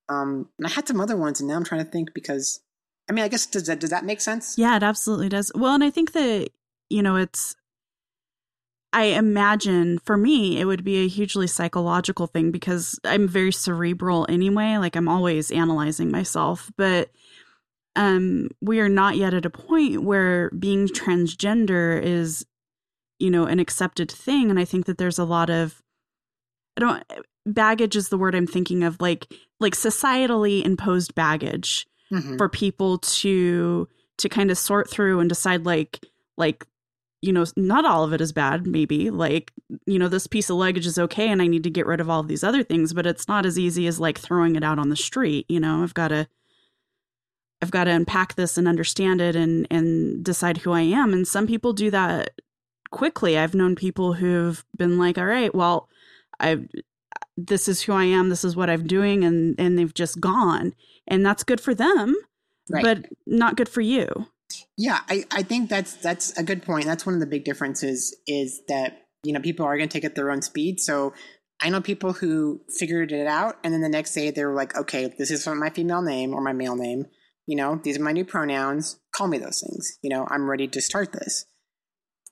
[0.10, 2.62] Um, and I had some other ones and now I'm trying to think because
[3.10, 4.58] I mean, I guess does that does that make sense?
[4.58, 5.52] Yeah, it absolutely does.
[5.54, 6.50] Well, and I think that,
[6.90, 7.56] you know, it's
[8.96, 14.26] I imagine for me it would be a hugely psychological thing because I'm very cerebral
[14.30, 17.10] anyway, like I'm always analyzing myself, but
[17.98, 22.46] um we are not yet at a point where being transgender is
[23.20, 25.82] you know an accepted thing and i think that there's a lot of
[26.76, 27.04] i don't
[27.46, 32.36] baggage is the word i'm thinking of like like societally imposed baggage mm-hmm.
[32.36, 36.00] for people to to kind of sort through and decide like
[36.38, 36.66] like
[37.26, 39.10] you know, not all of it is bad, maybe.
[39.10, 39.52] Like,
[39.88, 42.10] you know, this piece of luggage is okay and I need to get rid of
[42.10, 44.78] all of these other things, but it's not as easy as like throwing it out
[44.78, 45.82] on the street, you know.
[45.82, 46.28] I've got to
[47.62, 51.14] I've got to unpack this and understand it and and decide who I am.
[51.14, 52.42] And some people do that
[52.92, 53.40] quickly.
[53.40, 55.90] I've known people who've been like, "All right, well,
[56.40, 56.68] I
[57.38, 60.76] this is who I am, this is what I'm doing," and and they've just gone,
[61.08, 62.16] and that's good for them,
[62.70, 62.84] right.
[62.84, 64.28] but not good for you.
[64.78, 66.86] Yeah, I, I think that's that's a good point.
[66.86, 70.04] That's one of the big differences is that you know people are going to take
[70.04, 70.80] it at their own speed.
[70.80, 71.14] So
[71.62, 74.76] I know people who figured it out, and then the next day they were like,
[74.76, 77.06] "Okay, this is my female name or my male name.
[77.48, 79.00] You know, these are my new pronouns.
[79.16, 79.98] Call me those things.
[80.02, 81.46] You know, I'm ready to start this."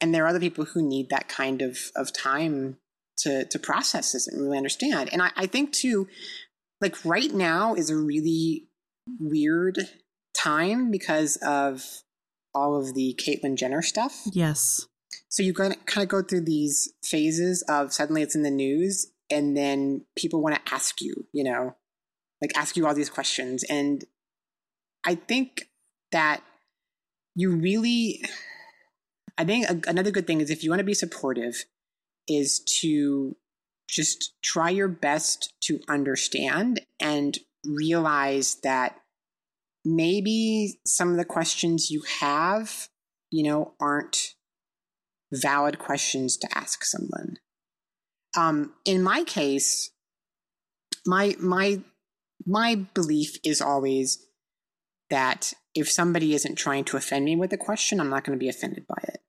[0.01, 2.78] And there are other people who need that kind of of time
[3.20, 5.09] to to process this and really understand.
[5.14, 6.07] And I, I think too,
[6.82, 8.68] like right now is a really
[9.20, 9.78] weird
[10.34, 11.84] time because of
[12.54, 14.22] all of the Caitlyn Jenner stuff.
[14.32, 14.88] Yes.
[15.30, 18.52] So you kind of kind of go through these phases of suddenly it's in the
[18.52, 21.76] news, and then people want to ask you, you know,
[22.42, 24.06] like ask you all these questions, and
[25.06, 25.70] I think
[26.12, 26.44] that
[27.36, 28.24] you really,
[29.38, 31.66] I think a, another good thing is if you want to be supportive,
[32.28, 33.36] is to
[33.90, 39.00] just try your best to understand and realize that
[39.86, 42.90] maybe some of the questions you have,
[43.32, 44.18] you know, aren't
[45.32, 47.38] valid questions to ask someone.
[48.38, 49.92] Um, in my case,
[51.06, 51.82] my my
[52.46, 54.26] my belief is always
[55.10, 58.44] that if somebody isn't trying to offend me with a question, I'm not going to
[58.44, 59.22] be offended by it.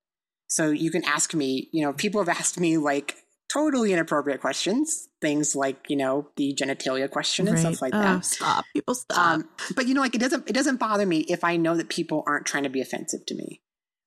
[0.47, 5.09] So you can ask me, you know, people have asked me like totally inappropriate questions,
[5.21, 7.61] things like you know the genitalia question and right.
[7.61, 8.25] stuff like oh, that.
[8.25, 9.19] Stop, people, stop.
[9.19, 11.89] Um, but you know, like it doesn't it doesn't bother me if I know that
[11.89, 13.61] people aren't trying to be offensive to me.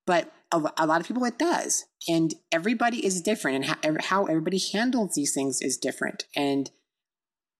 [0.05, 4.25] But a, a lot of people it does, and everybody is different, and how, how
[4.25, 6.71] everybody handles these things is different, and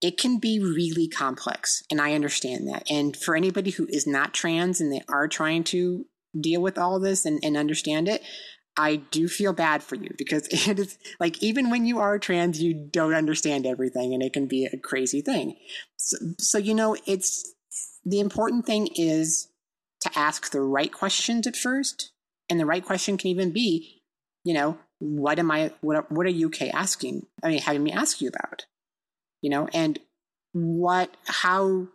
[0.01, 2.89] it can be really complex, and I understand that.
[2.89, 6.05] And for anybody who is not trans and they are trying to
[6.39, 8.21] deal with all this and, and understand it,
[8.77, 12.61] I do feel bad for you because it is like even when you are trans,
[12.61, 15.55] you don't understand everything and it can be a crazy thing.
[15.97, 17.53] So, so, you know, it's
[18.05, 19.49] the important thing is
[20.01, 22.11] to ask the right questions at first.
[22.49, 24.01] And the right question can even be,
[24.45, 27.25] you know, what am I, what, what are okay asking?
[27.43, 28.65] I mean, having me ask you about,
[29.41, 29.99] you know, and
[30.53, 31.87] what, how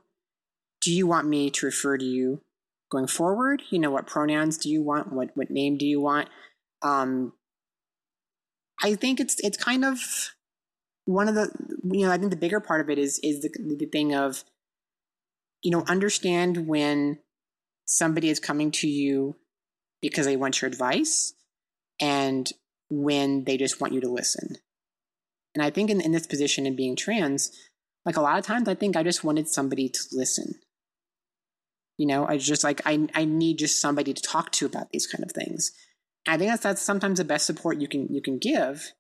[0.82, 2.42] do you want me to refer to you
[2.90, 3.62] going forward?
[3.70, 5.12] You know, what pronouns do you want?
[5.12, 6.28] What, what name do you want?
[6.82, 7.32] Um,
[8.82, 10.00] I think it's it's kind of
[11.04, 11.50] one of the
[11.84, 14.44] you know I think the bigger part of it is is the, the thing of
[15.62, 17.18] you know understand when
[17.84, 19.36] somebody is coming to you
[20.00, 21.34] because they want your advice
[22.00, 22.50] and
[22.90, 24.56] when they just want you to listen.
[25.54, 27.50] And I think in, in this position in being trans,
[28.04, 30.54] like a lot of times I think I just wanted somebody to listen.
[31.98, 35.06] You know, I just like I I need just somebody to talk to about these
[35.06, 35.72] kind of things.
[36.26, 38.92] I think that's, that's sometimes the best support you can you can give.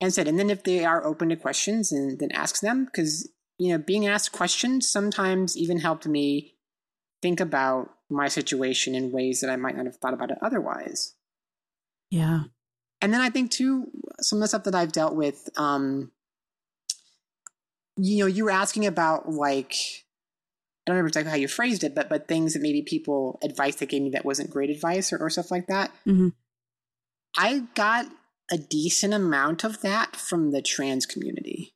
[0.00, 3.30] And said, and then if they are open to questions, and then ask them because
[3.58, 6.54] you know being asked questions sometimes even helped me
[7.22, 11.14] think about my situation in ways that I might not have thought about it otherwise.
[12.10, 12.44] Yeah.
[13.00, 13.86] And then I think too,
[14.20, 16.12] some of the stuff that I've dealt with, um,
[17.96, 19.72] you know, you were asking about like
[20.86, 23.76] I don't remember exactly how you phrased it, but but things that maybe people advice
[23.76, 25.90] that gave me that wasn't great advice or, or stuff like that.
[26.06, 26.28] Mm-hmm.
[27.36, 28.06] I got
[28.50, 31.74] a decent amount of that from the trans community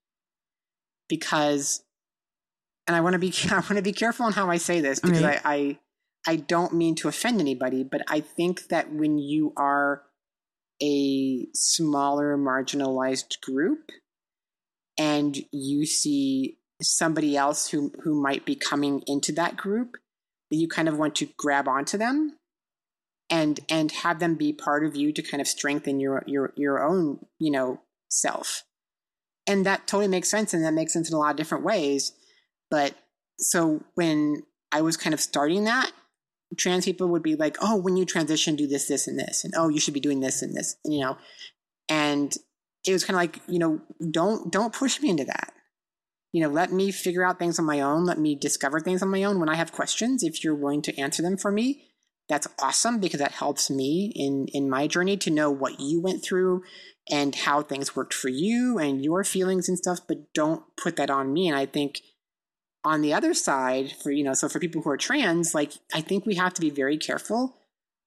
[1.08, 1.82] because
[2.86, 5.00] and I want to be I want to be careful on how I say this
[5.00, 5.22] because.
[5.22, 5.78] I, I
[6.26, 10.02] I don't mean to offend anybody, but I think that when you are
[10.82, 13.90] a smaller marginalized group
[14.98, 19.96] and you see somebody else who who might be coming into that group
[20.50, 22.36] that you kind of want to grab onto them
[23.30, 26.82] and and have them be part of you to kind of strengthen your your your
[26.82, 28.64] own you know self.
[29.46, 32.12] And that totally makes sense and that makes sense in a lot of different ways.
[32.70, 32.94] But
[33.38, 35.90] so when i was kind of starting that
[36.58, 39.54] trans people would be like oh when you transition do this this and this and
[39.56, 41.16] oh you should be doing this and this you know?
[41.88, 42.36] And
[42.86, 45.52] it was kind of like you know don't don't push me into that.
[46.32, 48.04] You know let me figure out things on my own.
[48.04, 49.40] Let me discover things on my own.
[49.40, 51.89] When i have questions if you're willing to answer them for me
[52.30, 56.24] that's awesome because that helps me in in my journey to know what you went
[56.24, 56.62] through
[57.10, 61.10] and how things worked for you and your feelings and stuff but don't put that
[61.10, 61.48] on me.
[61.48, 62.00] And i think
[62.82, 66.00] on the other side for you know so for people who are trans like i
[66.00, 67.58] think we have to be very careful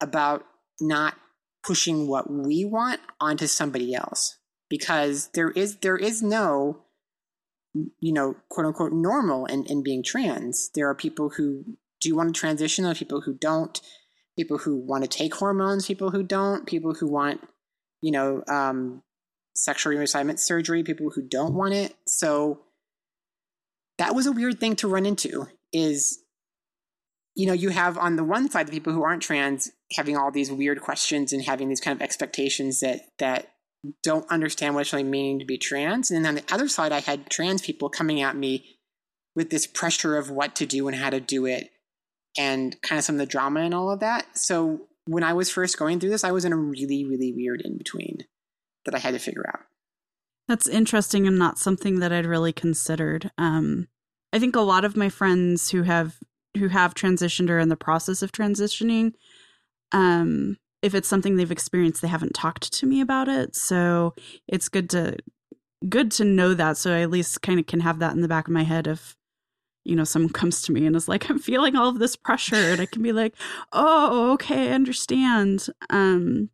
[0.01, 0.43] about
[0.81, 1.13] not
[1.63, 6.83] pushing what we want onto somebody else because there is there is no
[7.99, 10.69] you know quote unquote normal in, in being trans.
[10.75, 11.63] There are people who
[12.01, 13.79] do want to transition there are people who don't
[14.37, 17.41] people who want to take hormones people who don't people who want
[18.01, 19.01] you know um,
[19.55, 21.95] sexual reassignment surgery people who don't want it.
[22.07, 22.61] So
[23.97, 26.19] that was a weird thing to run into is
[27.35, 30.31] you know you have on the one side the people who aren't trans having all
[30.31, 33.53] these weird questions and having these kind of expectations that that
[34.01, 36.09] don't understand what it's really meaning to be trans.
[36.09, 38.77] And then on the other side i had trans people coming at me
[39.35, 41.69] with this pressure of what to do and how to do it
[42.37, 44.37] and kind of some of the drama and all of that.
[44.37, 47.61] So when i was first going through this i was in a really really weird
[47.61, 48.19] in between
[48.85, 49.61] that i had to figure out.
[50.47, 53.31] That's interesting and not something that i'd really considered.
[53.37, 53.87] Um,
[54.31, 56.17] i think a lot of my friends who have
[56.57, 59.13] who have transitioned or in the process of transitioning
[59.91, 63.55] um if it's something they've experienced they haven't talked to me about it.
[63.55, 64.13] So
[64.47, 65.17] it's good to
[65.87, 66.77] good to know that.
[66.77, 68.87] So i at least kind of can have that in the back of my head
[68.87, 69.15] if
[69.83, 72.55] you know someone comes to me and is like i'm feeling all of this pressure
[72.55, 73.35] and i can be like
[73.71, 76.49] oh okay i understand um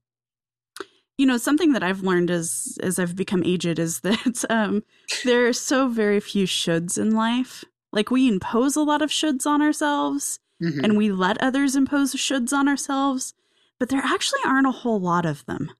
[1.17, 4.83] you know something that i've learned as as i've become aged is that um
[5.25, 9.45] there are so very few shoulds in life like we impose a lot of shoulds
[9.45, 10.83] on ourselves mm-hmm.
[10.83, 13.33] and we let others impose shoulds on ourselves,
[13.79, 15.71] but there actually aren't a whole lot of them.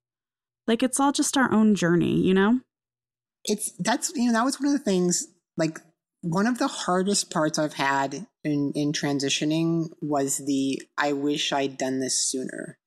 [0.68, 2.62] Like it's all just our own journey, you know?
[3.46, 5.28] It's that's you know, that was one of the things
[5.58, 5.80] like
[6.22, 11.78] one of the hardest parts I've had in, in transitioning was the I wish I'd
[11.78, 12.78] done this sooner.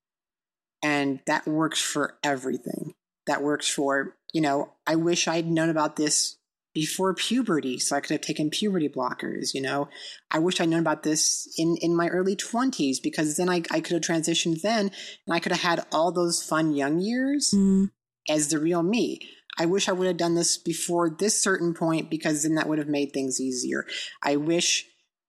[0.83, 2.93] And that works for everything.
[3.25, 6.37] That works for, you know, I wish I'd known about this
[6.73, 9.87] before puberty so I could have taken puberty blockers, you know.
[10.29, 13.79] I wish I'd known about this in, in my early 20s because then I, I
[13.79, 14.91] could have transitioned then
[15.25, 17.91] and I could have had all those fun young years mm.
[18.27, 19.21] as the real me.
[19.57, 22.79] I wish I would have done this before this certain point because then that would
[22.79, 23.85] have made things easier.
[24.23, 24.85] I wish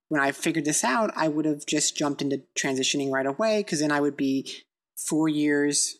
[0.08, 3.80] when I figured this out, I would have just jumped into transitioning right away because
[3.80, 4.50] then I would be
[4.96, 5.98] four years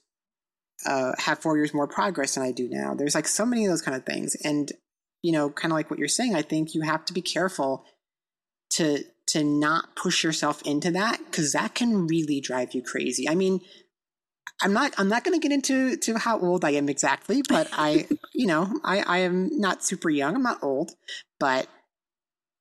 [0.86, 2.94] uh, have four years more progress than I do now.
[2.94, 4.34] There's like so many of those kind of things.
[4.44, 4.70] And
[5.22, 7.84] you know, kind of like what you're saying, I think you have to be careful
[8.72, 13.28] to to not push yourself into that because that can really drive you crazy.
[13.28, 13.60] I mean,
[14.62, 17.68] I'm not I'm not going to get into to how old I am exactly, but
[17.72, 20.36] I you know I I am not super young.
[20.36, 20.92] I'm not old,
[21.38, 21.68] but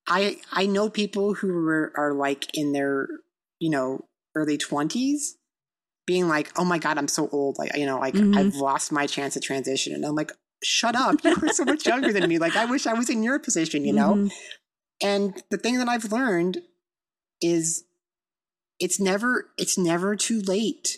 [0.07, 3.07] I I know people who are, are like in their
[3.59, 5.37] you know early twenties
[6.05, 7.57] being like, oh my god, I'm so old.
[7.57, 8.37] Like you know, like mm-hmm.
[8.37, 10.31] I've lost my chance to transition, and I'm like,
[10.63, 11.23] shut up.
[11.23, 12.39] You are so much younger than me.
[12.39, 14.15] Like, I wish I was in your position, you know?
[14.15, 14.27] Mm-hmm.
[15.01, 16.59] And the thing that I've learned
[17.41, 17.83] is
[18.79, 20.97] it's never, it's never too late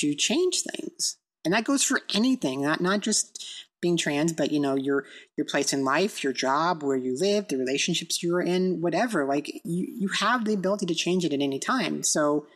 [0.00, 1.16] to change things.
[1.44, 3.44] And that goes for anything, not, not just
[3.80, 5.04] being trans, but you know, your
[5.36, 9.24] your place in life, your job, where you live, the relationships you're in, whatever.
[9.24, 12.02] Like you you have the ability to change it at any time.
[12.02, 12.46] So,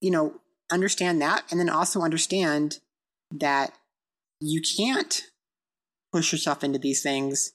[0.00, 0.40] you know,
[0.70, 2.78] understand that and then also understand
[3.32, 3.72] that
[4.40, 5.24] you can't
[6.12, 7.52] push yourself into these things.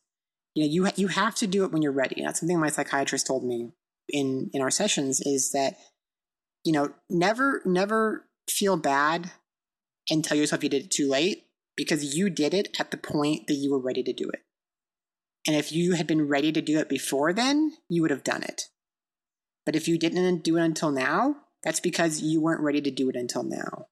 [0.55, 2.21] You know, you you have to do it when you're ready.
[2.21, 3.71] that's something my psychiatrist told me
[4.09, 5.75] in in our sessions is that
[6.65, 9.31] you know never never feel bad
[10.09, 13.47] and tell yourself you did it too late because you did it at the point
[13.47, 14.41] that you were ready to do it.
[15.45, 18.43] And if you had been ready to do it before then, you would have done
[18.43, 18.63] it.
[19.65, 23.09] But if you didn't do it until now, that's because you weren't ready to do
[23.09, 23.87] it until now.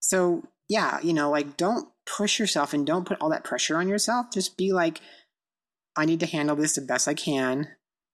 [0.00, 3.88] So, yeah, you know, like don't push yourself and don't put all that pressure on
[3.88, 4.26] yourself.
[4.32, 5.00] Just be like,
[5.96, 7.68] I need to handle this the best I can.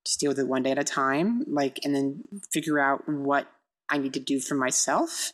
[0.06, 1.44] Just deal with it one day at a time.
[1.46, 3.46] Like, and then figure out what
[3.90, 5.32] I need to do for myself,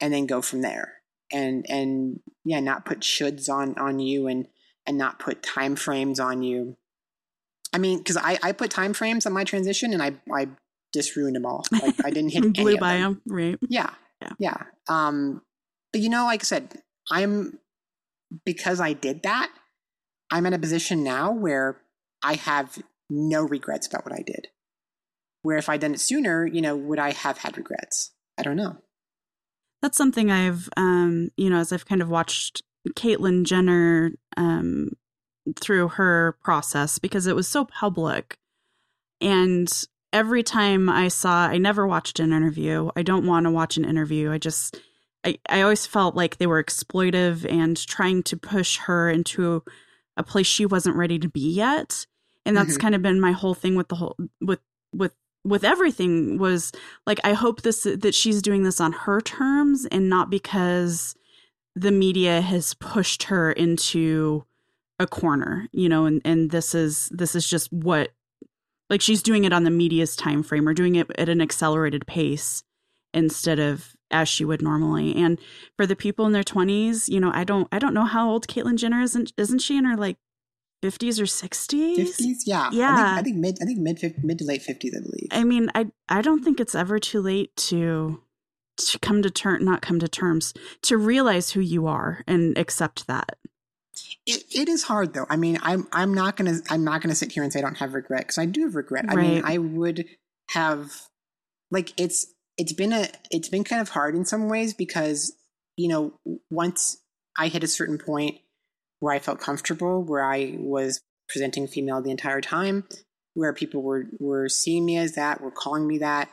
[0.00, 0.94] and then go from there.
[1.32, 4.46] And and yeah, not put shoulds on on you, and
[4.86, 6.76] and not put time frames on you.
[7.72, 10.48] I mean, because I I put time frames on my transition, and I I
[10.92, 11.64] just ruined them all.
[11.72, 13.20] Like I didn't hit blew by them.
[13.26, 13.34] them.
[13.34, 13.58] Right?
[13.68, 14.62] Yeah, yeah, yeah.
[14.88, 15.42] Um,
[15.92, 17.58] but you know, like I said, I'm
[18.44, 19.50] because I did that,
[20.30, 21.80] I'm in a position now where
[22.22, 24.48] I have no regrets about what I did.
[25.42, 28.12] Where if I'd done it sooner, you know, would I have had regrets?
[28.38, 28.76] I don't know.
[29.80, 34.90] That's something I've, um, you know, as I've kind of watched Caitlyn Jenner um,
[35.60, 38.38] through her process because it was so public.
[39.20, 39.68] And
[40.12, 42.90] every time I saw, I never watched an interview.
[42.94, 44.30] I don't want to watch an interview.
[44.30, 44.78] I just,
[45.24, 49.62] I, I always felt like they were exploitive and trying to push her into
[50.16, 52.06] a place she wasn't ready to be yet.
[52.44, 52.80] And that's mm-hmm.
[52.80, 54.60] kind of been my whole thing with the whole with
[54.92, 55.12] with
[55.44, 56.72] with everything was
[57.06, 61.14] like I hope this that she's doing this on her terms and not because
[61.74, 64.44] the media has pushed her into
[64.98, 68.10] a corner, you know, and and this is this is just what
[68.90, 72.06] like she's doing it on the media's time frame or doing it at an accelerated
[72.06, 72.62] pace
[73.14, 75.16] instead of as she would normally.
[75.16, 75.38] And
[75.76, 78.46] for the people in their 20s, you know, I don't I don't know how old
[78.46, 80.18] Caitlyn Jenner isn't isn't she in her like
[80.82, 81.96] 50s or 60s?
[81.96, 82.68] 50s, yeah.
[82.72, 82.92] Yeah.
[82.92, 85.28] I think, I think mid I think mid mid to late 50s, I believe.
[85.30, 88.20] I mean, I I don't think it's ever too late to
[88.76, 93.06] to come to term not come to terms to realize who you are and accept
[93.06, 93.36] that.
[94.26, 95.26] It, it is hard though.
[95.28, 97.78] I mean, I'm I'm not gonna I'm not gonna sit here and say I don't
[97.78, 99.06] have regret because I do have regret.
[99.08, 100.06] I mean, I would
[100.50, 100.90] have
[101.70, 102.26] like it's
[102.58, 105.32] it's been a it's been kind of hard in some ways because
[105.76, 106.14] you know
[106.50, 106.98] once
[107.36, 108.38] I hit a certain point
[109.02, 112.84] where I felt comfortable, where I was presenting female the entire time,
[113.34, 116.30] where people were were seeing me as that, were calling me that.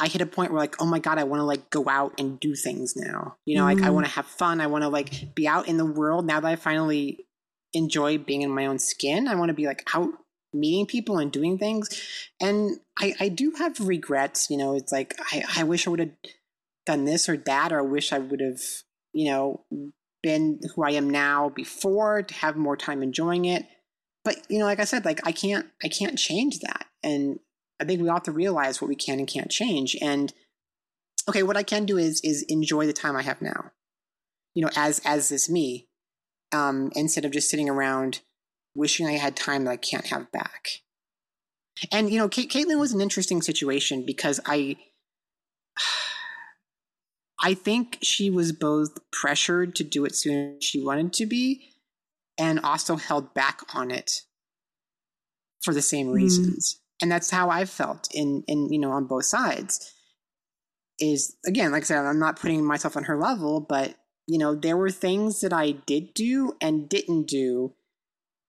[0.00, 2.14] I hit a point where like, oh my god, I want to like go out
[2.18, 3.36] and do things now.
[3.46, 3.94] You know, like I Mhm.
[3.94, 4.60] want to have fun.
[4.60, 7.24] I want to like be out in the world now that I finally
[7.72, 9.28] enjoy being in my own skin.
[9.28, 10.08] I want to be like out
[10.52, 11.88] meeting people and doing things.
[12.40, 14.50] And I, I do have regrets.
[14.50, 16.16] You know, it's like I, I wish I would have
[16.84, 18.60] done this or that, or I wish I would have,
[19.12, 19.64] you know,
[20.22, 23.66] been who I am now before to have more time enjoying it.
[24.24, 26.86] But you know, like I said, like I can't I can't change that.
[27.02, 27.40] And
[27.80, 29.96] I think we all have to realize what we can and can't change.
[30.00, 30.32] And
[31.28, 33.72] okay, what I can do is is enjoy the time I have now.
[34.54, 35.88] You know, as as this me,
[36.52, 38.20] um, instead of just sitting around
[38.74, 40.68] wishing I had time that I can't have back.
[41.90, 44.76] And you know, Kate, Caitlyn was an interesting situation because I,
[47.42, 51.74] I think she was both pressured to do it sooner than she wanted to be,
[52.38, 54.22] and also held back on it
[55.62, 56.14] for the same Mm.
[56.14, 56.80] reasons.
[57.00, 59.92] And that's how I felt in in you know on both sides.
[61.00, 63.96] Is again, like I said, I'm not putting myself on her level, but
[64.28, 67.74] you know, there were things that I did do and didn't do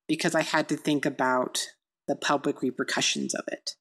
[0.07, 1.67] because I had to think about
[2.07, 3.71] the public repercussions of it.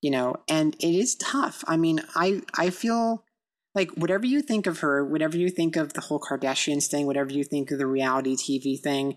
[0.00, 1.62] You know, and it is tough.
[1.66, 3.24] I mean, I I feel
[3.74, 7.32] like whatever you think of her, whatever you think of the whole Kardashians thing, whatever
[7.32, 9.16] you think of the reality TV thing,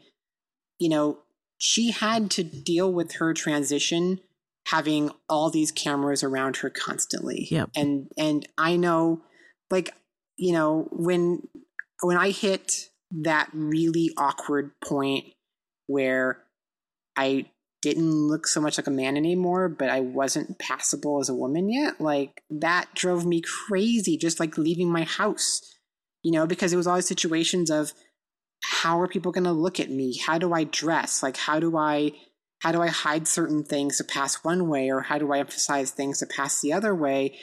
[0.79, 1.19] you know,
[1.57, 4.19] she had to deal with her transition
[4.67, 7.47] having all these cameras around her constantly.
[7.49, 7.69] Yep.
[7.75, 9.21] And and I know
[9.69, 9.93] like,
[10.37, 11.47] you know, when
[12.01, 15.25] when I hit that really awkward point
[15.87, 16.43] where
[17.15, 17.45] I
[17.87, 21.69] didn't look so much like a man anymore, but I wasn't passable as a woman
[21.69, 25.61] yet, like that drove me crazy, just like leaving my house,
[26.23, 27.93] you know, because it was always situations of
[28.63, 30.17] how are people going to look at me?
[30.17, 31.23] How do I dress?
[31.23, 32.11] Like, how do I.
[32.63, 35.91] How do I hide certain things to pass one way, or how do I emphasize
[35.91, 37.37] things to pass the other way?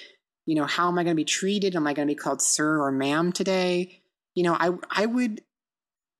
[0.44, 1.76] You know, how am I going to be treated?
[1.76, 4.02] Am I going to be called sir or ma'am today?
[4.34, 5.40] You know, I I would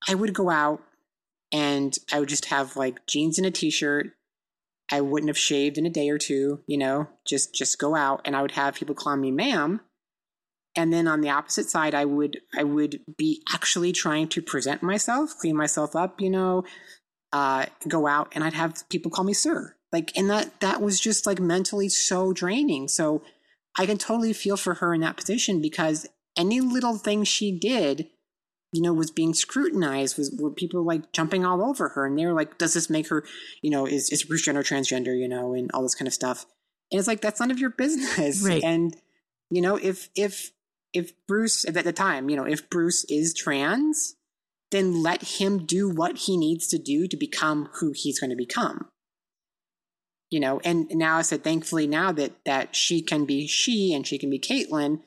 [0.07, 0.81] I would go out
[1.51, 4.07] and I would just have like jeans and a t-shirt.
[4.91, 8.21] I wouldn't have shaved in a day or two, you know, just just go out
[8.25, 9.81] and I would have people call me ma'am.
[10.75, 14.83] And then on the opposite side, I would I would be actually trying to present
[14.83, 16.65] myself, clean myself up, you know,
[17.33, 19.75] uh, go out and I'd have people call me sir.
[19.91, 22.87] Like and that that was just like mentally so draining.
[22.87, 23.23] So
[23.77, 28.09] I can totally feel for her in that position because any little thing she did
[28.75, 32.25] you know, was being scrutinized, was were people like jumping all over her, and they
[32.25, 33.23] were like, "Does this make her,
[33.61, 36.45] you know, is is Bruce Jenner transgender, you know, and all this kind of stuff?"
[36.91, 38.43] And it's like that's none of your business.
[38.43, 38.61] Right.
[38.61, 38.93] And
[39.49, 40.51] you know, if if
[40.93, 44.15] if Bruce at the time, you know, if Bruce is trans,
[44.71, 48.35] then let him do what he needs to do to become who he's going to
[48.35, 48.89] become.
[50.29, 54.05] You know, and now I said, thankfully, now that that she can be she and
[54.05, 54.99] she can be Caitlyn,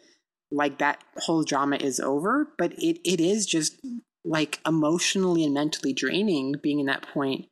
[0.51, 3.81] like that whole drama is over, but it, it is just
[4.25, 7.47] like emotionally and mentally draining being in that point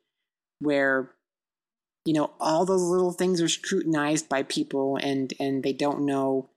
[0.59, 1.11] where
[2.05, 6.51] you know all those little things are scrutinized by people and and they don't know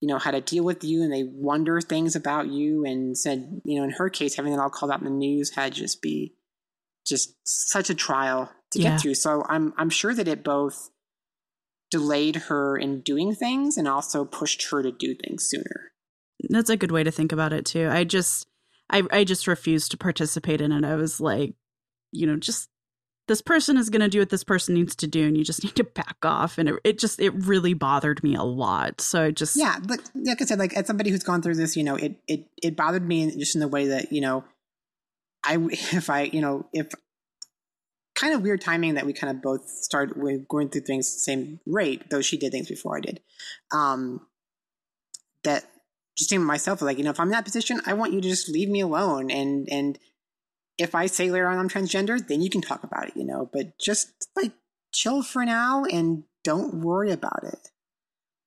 [0.00, 3.60] you know how to deal with you and they wonder things about you and said
[3.64, 6.00] you know in her case having it all called out in the news had just
[6.02, 6.34] be
[7.06, 8.90] just such a trial to Yeah.
[8.90, 10.89] get through so i'm i'm sure that it both
[11.90, 15.92] delayed her in doing things and also pushed her to do things sooner
[16.48, 17.88] That's a good way to think about it too.
[17.90, 18.46] I just
[18.88, 20.84] I I just refused to participate in it.
[20.84, 21.54] I was like,
[22.12, 22.68] you know, just
[23.28, 25.62] this person is going to do what this person needs to do and you just
[25.64, 29.00] need to back off and it, it just it really bothered me a lot.
[29.00, 31.76] So I just yeah like, like i said like as somebody who's gone through this
[31.76, 34.44] you know it it it bothered me just in the way that you know
[35.44, 36.92] i if i you know if
[38.20, 40.14] kind of weird timing that we kind of both started
[40.48, 43.20] going through things the same rate, though she did things before I did.
[43.72, 44.26] Um,
[45.44, 45.64] that
[46.18, 48.28] just saying myself, like, you know, if I'm in that position, I want you to
[48.28, 49.30] just leave me alone.
[49.30, 49.98] And, and
[50.76, 53.48] if I say later on I'm transgender, then you can talk about it, you know,
[53.50, 54.52] but just like
[54.92, 57.70] chill for now and don't worry about it.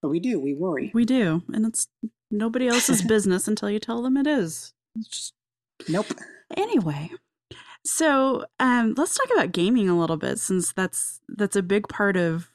[0.01, 0.91] But we do, we worry.
[0.93, 1.41] We do.
[1.51, 1.87] And it's
[2.29, 4.73] nobody else's business until you tell them it is.
[5.09, 5.33] Just...
[5.89, 6.07] Nope.
[6.55, 7.11] Anyway,
[7.85, 12.15] so um, let's talk about gaming a little bit, since that's that's a big part
[12.15, 12.49] of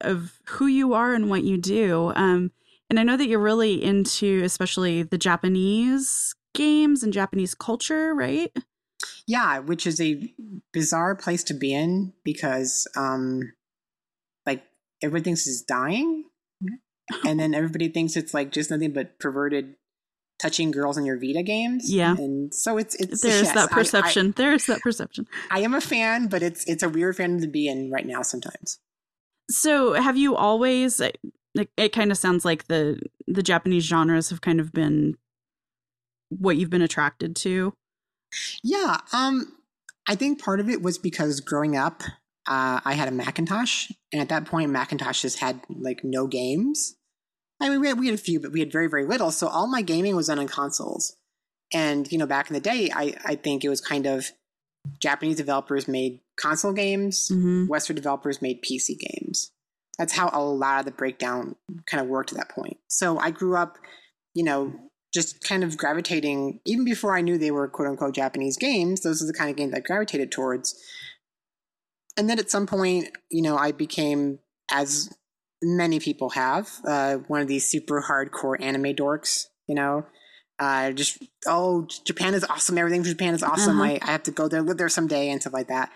[0.00, 2.12] of who you are and what you do.
[2.16, 2.50] Um,
[2.90, 8.52] and I know that you're really into, especially the Japanese games and Japanese culture, right?
[9.26, 10.32] Yeah, which is a
[10.72, 13.52] bizarre place to be in because, um,
[14.44, 14.64] like,
[15.00, 16.24] everybody thinks it's dying,
[17.24, 19.76] and then everybody thinks it's like just nothing but perverted
[20.42, 21.90] touching girls in your Vita games.
[21.90, 24.26] Yeah, and so it's it's there's yes, that perception.
[24.26, 25.26] I, I, there's that perception.
[25.50, 28.22] I am a fan, but it's it's a weird fan to be in right now
[28.22, 28.78] sometimes.
[29.48, 31.00] So, have you always?
[31.00, 31.18] It,
[31.76, 35.16] it kind of sounds like the the Japanese genres have kind of been
[36.28, 37.72] what you've been attracted to.
[38.62, 39.56] Yeah, um,
[40.08, 42.02] I think part of it was because growing up,
[42.46, 46.96] uh, I had a Macintosh, and at that point, Macintosh just had like no games.
[47.62, 49.30] I mean, we had, we had a few, but we had very, very little.
[49.30, 51.16] So all my gaming was done on consoles.
[51.72, 54.30] And, you know, back in the day, I, I think it was kind of
[54.98, 57.66] Japanese developers made console games, mm-hmm.
[57.66, 59.52] Western developers made PC games.
[59.98, 61.54] That's how a lot of the breakdown
[61.86, 62.78] kind of worked at that point.
[62.88, 63.78] So I grew up,
[64.34, 64.74] you know,
[65.14, 69.22] just kind of gravitating, even before I knew they were quote unquote Japanese games, those
[69.22, 70.74] are the kind of games I gravitated towards.
[72.16, 74.38] And then at some point, you know, I became
[74.70, 75.10] as
[75.62, 76.70] many people have.
[76.86, 80.06] Uh, one of these super hardcore anime dorks, you know.
[80.58, 82.78] Uh, just oh, Japan is awesome.
[82.78, 83.80] Everything from Japan is awesome.
[83.80, 83.92] Uh-huh.
[83.92, 85.90] I, I have to go there, live there someday, and stuff like that.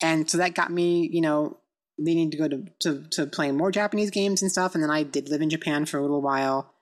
[0.00, 1.58] And so that got me, you know,
[1.98, 4.74] needing to go to, to to playing more Japanese games and stuff.
[4.74, 6.72] And then I did live in Japan for a little while.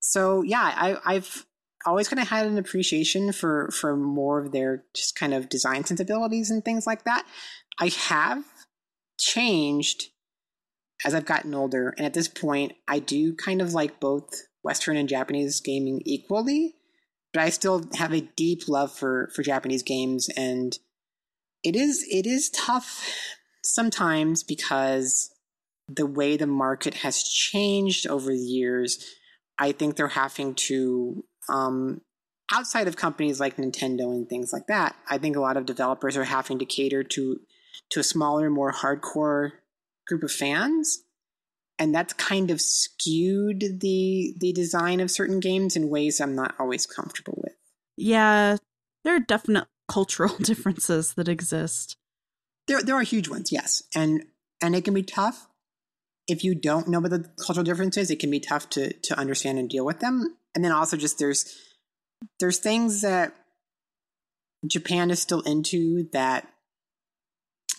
[0.00, 1.46] So yeah, I, I've
[1.84, 5.84] always kind of had an appreciation for for more of their just kind of design
[5.84, 7.26] sensibilities and things like that.
[7.78, 8.44] I have
[9.18, 10.10] changed
[11.04, 14.96] as I've gotten older, and at this point, I do kind of like both Western
[14.96, 16.74] and Japanese gaming equally,
[17.32, 20.78] but I still have a deep love for for Japanese games, and
[21.62, 23.06] it is it is tough
[23.62, 25.30] sometimes because
[25.88, 29.04] the way the market has changed over the years.
[29.58, 32.02] I think they're having to um,
[32.52, 36.16] outside of companies like Nintendo and things like that, I think a lot of developers
[36.16, 37.40] are having to cater to
[37.90, 39.52] to a smaller, more hardcore
[40.06, 41.02] group of fans
[41.78, 46.54] and that's kind of skewed the the design of certain games in ways I'm not
[46.58, 47.54] always comfortable with.
[47.96, 48.56] Yeah,
[49.04, 51.96] there are definite cultural differences that exist.
[52.66, 53.82] There there are huge ones, yes.
[53.94, 54.24] And
[54.62, 55.48] and it can be tough
[56.28, 59.58] if you don't know what the cultural differences, it can be tough to to understand
[59.58, 60.36] and deal with them.
[60.54, 61.54] And then also just there's
[62.40, 63.34] there's things that
[64.66, 66.48] Japan is still into that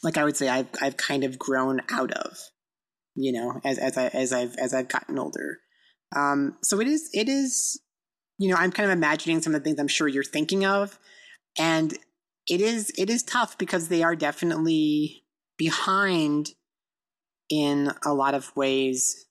[0.08, 2.38] like I would say I've I've kind of grown out of,
[3.14, 5.58] you know, as as I as I've as I've gotten older.
[6.16, 7.78] Um, so it is it is,
[8.38, 10.98] you know, I'm kind of imagining some of the things I'm sure you're thinking of,
[11.60, 11.94] and
[12.48, 15.26] it is it is tough because they are definitely
[15.58, 16.52] behind
[17.50, 19.26] in a lot of ways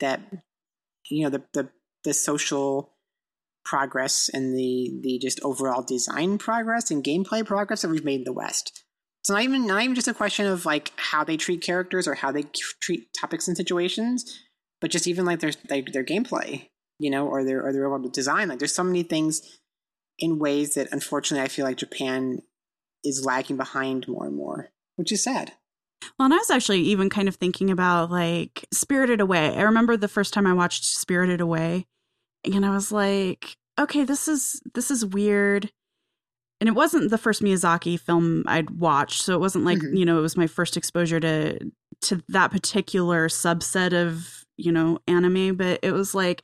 [0.00, 0.20] that
[1.08, 1.68] you know the the
[2.02, 2.92] the social
[3.64, 8.24] progress and the the just overall design progress and gameplay progress that we've made in
[8.24, 8.82] the West.
[9.22, 12.14] It's not even not even just a question of like how they treat characters or
[12.14, 12.44] how they
[12.80, 14.40] treat topics and situations,
[14.80, 18.08] but just even like their like their gameplay, you know, or their or their overall
[18.08, 18.48] design.
[18.48, 19.42] Like there's so many things
[20.18, 22.42] in ways that unfortunately I feel like Japan
[23.04, 25.52] is lagging behind more and more, which is sad.
[26.18, 29.56] Well, and I was actually even kind of thinking about like Spirited Away.
[29.56, 31.86] I remember the first time I watched Spirited Away,
[32.44, 35.70] and I was like, okay, this is this is weird
[36.60, 39.96] and it wasn't the first Miyazaki film I'd watched, so it wasn't like mm-hmm.
[39.96, 41.58] you know it was my first exposure to
[42.02, 46.42] to that particular subset of you know anime, but it was like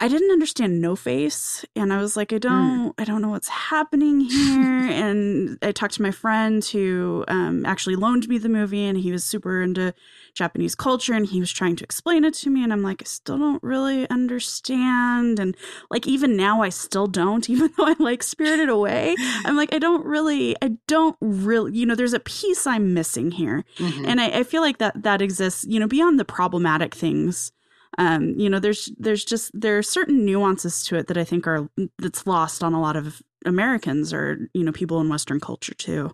[0.00, 2.40] I didn't understand No Face, and I was like, I hmm.
[2.40, 2.94] don't, mm.
[2.98, 4.90] I don't know what's happening here.
[4.90, 9.12] and I talked to my friend who um, actually loaned me the movie, and he
[9.12, 9.94] was super into
[10.34, 13.04] Japanese culture, and he was trying to explain it to me, and I'm like, I
[13.04, 15.56] still don't really understand, and
[15.90, 19.14] like even now, I still don't, even though I like Spirited Away.
[19.44, 23.30] I'm like, I don't really, I don't really, you know, there's a piece I'm missing
[23.30, 24.06] here, mm-hmm.
[24.06, 27.52] and I, I feel like that that exists, you know, beyond the problematic things
[27.98, 31.46] um, you know, there's there's just there are certain nuances to it that I think
[31.46, 31.68] are
[31.98, 36.12] that's lost on a lot of Americans or you know people in Western culture too.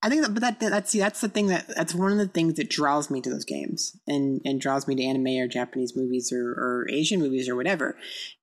[0.00, 2.28] I think that, but that that's see, that's the thing that that's one of the
[2.28, 5.96] things that draws me to those games and and draws me to anime or Japanese
[5.96, 7.96] movies or, or Asian movies or whatever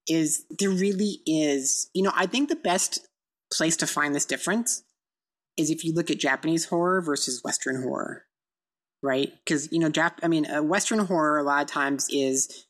[0.08, 3.08] is there really is you know I think the best
[3.54, 4.84] place to find this difference
[5.58, 8.26] is if you look at Japanese horror versus Western horror,
[9.06, 9.32] right?
[9.44, 12.66] Because you know Jap I mean Western horror a lot of times is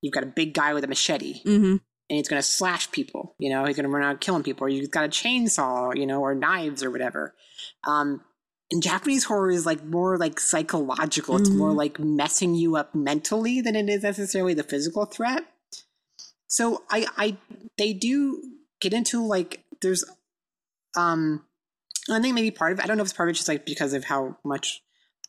[0.00, 1.42] you've got a big guy with a machete.
[1.44, 1.76] Mm-hmm.
[2.10, 4.66] And he's going to slash people, you know, he's going to run out killing people,
[4.66, 7.34] or you've got a chainsaw, you know, or knives or whatever.
[7.86, 8.20] Um,
[8.70, 11.38] and Japanese horror is like more like psychological.
[11.38, 11.76] It's more Mhm.
[11.76, 15.46] like messing you up mentally than it is necessarily the physical threat.
[16.46, 17.38] So I, I,
[17.78, 18.42] they do
[18.82, 20.04] get into like there's,
[20.98, 21.46] um,
[22.10, 22.84] I think maybe part of it.
[22.84, 24.82] I don't know if it's part of it just like because of how much.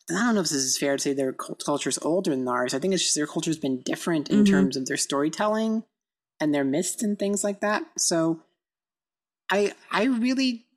[0.10, 2.47] I don't know if this is fair to say their cult- culture is older than
[2.47, 2.74] ours.
[2.74, 4.49] I think it's just their culture's been different in Mhm.
[4.51, 5.84] terms of their storytelling
[6.39, 7.84] and their myths and things like that.
[7.97, 8.43] So
[9.49, 10.68] I I really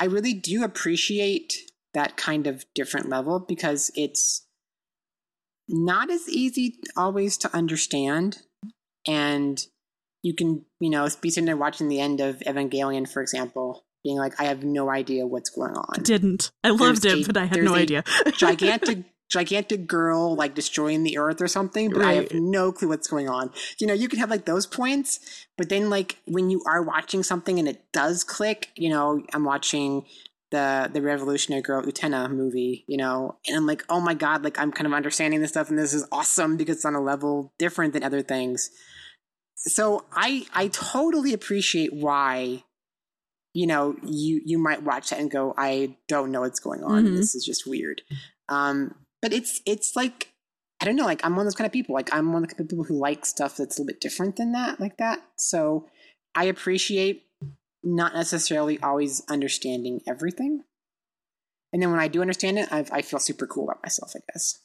[0.00, 1.54] I really do appreciate
[1.94, 4.46] that kind of different level because it's
[5.68, 8.38] not as easy always to understand
[9.06, 9.66] and
[10.22, 14.18] you can you know be sitting there watching the end of Evangelion for example being
[14.18, 16.50] like I have no idea what's going on Didn't.
[16.64, 18.04] I loved There's it, a- but I had no idea.
[18.36, 23.06] gigantic gigantic girl like destroying the earth or something but i have no clue what's
[23.08, 26.62] going on you know you can have like those points but then like when you
[26.66, 30.02] are watching something and it does click you know i'm watching
[30.50, 34.58] the the revolutionary girl utena movie you know and i'm like oh my god like
[34.58, 37.52] i'm kind of understanding this stuff and this is awesome because it's on a level
[37.58, 38.70] different than other things
[39.56, 42.64] so i i totally appreciate why
[43.54, 47.04] you know you you might watch that and go i don't know what's going on.
[47.04, 47.16] Mhm.
[47.16, 48.02] this is just weird.
[48.48, 50.32] Um but it's it's like
[50.80, 51.94] i don't know like i'm one of those kind of people.
[51.94, 54.00] Like i'm one of the kind of people who like stuff that's a little bit
[54.00, 55.22] different than that like that.
[55.36, 55.88] So
[56.34, 57.24] i appreciate
[57.82, 60.64] not necessarily always understanding everything.
[61.72, 64.20] And then when i do understand it i, I feel super cool about myself i
[64.32, 64.58] guess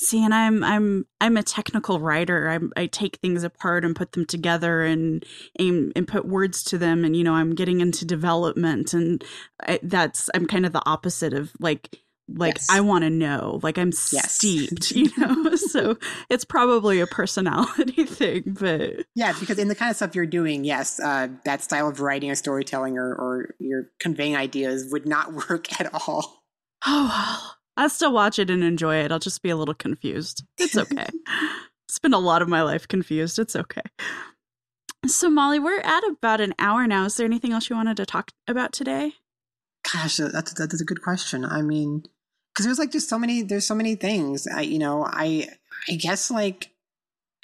[0.00, 2.48] See, and I'm I'm I'm a technical writer.
[2.48, 5.24] I'm, I take things apart and put them together and
[5.58, 7.04] aim and put words to them.
[7.04, 9.24] And you know, I'm getting into development, and
[9.60, 12.68] I, that's I'm kind of the opposite of like like Yes.
[12.70, 13.58] I want to know.
[13.62, 14.34] Like I'm Yes.
[14.34, 15.56] steeped, you know.
[15.56, 15.98] so
[16.30, 20.62] it's probably a personality thing, but yeah because in the kind of stuff you're doing
[20.64, 25.32] yes uh, that style of writing or storytelling or, or you're conveying ideas would not
[25.32, 26.44] work at all
[26.86, 27.57] oh well.
[27.78, 29.12] I'll still watch it and enjoy it.
[29.12, 30.44] I'll just be a little confused.
[30.58, 31.06] It's okay.
[31.88, 33.38] Spend a lot of my life confused.
[33.38, 33.82] It's okay.
[35.06, 37.04] So, Molly, we're at about an hour now.
[37.04, 39.12] Is there anything else you wanted to talk about today?
[39.92, 41.44] Gosh, that's that's a good question.
[41.44, 42.02] I mean,
[42.52, 44.48] because there's like just so many there's so many things.
[44.48, 45.48] I you know I
[45.88, 46.72] I guess like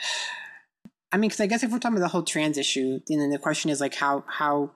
[1.12, 3.39] I mean, because I guess if we're talking about the whole trans issue, then the
[3.39, 4.72] question is like how how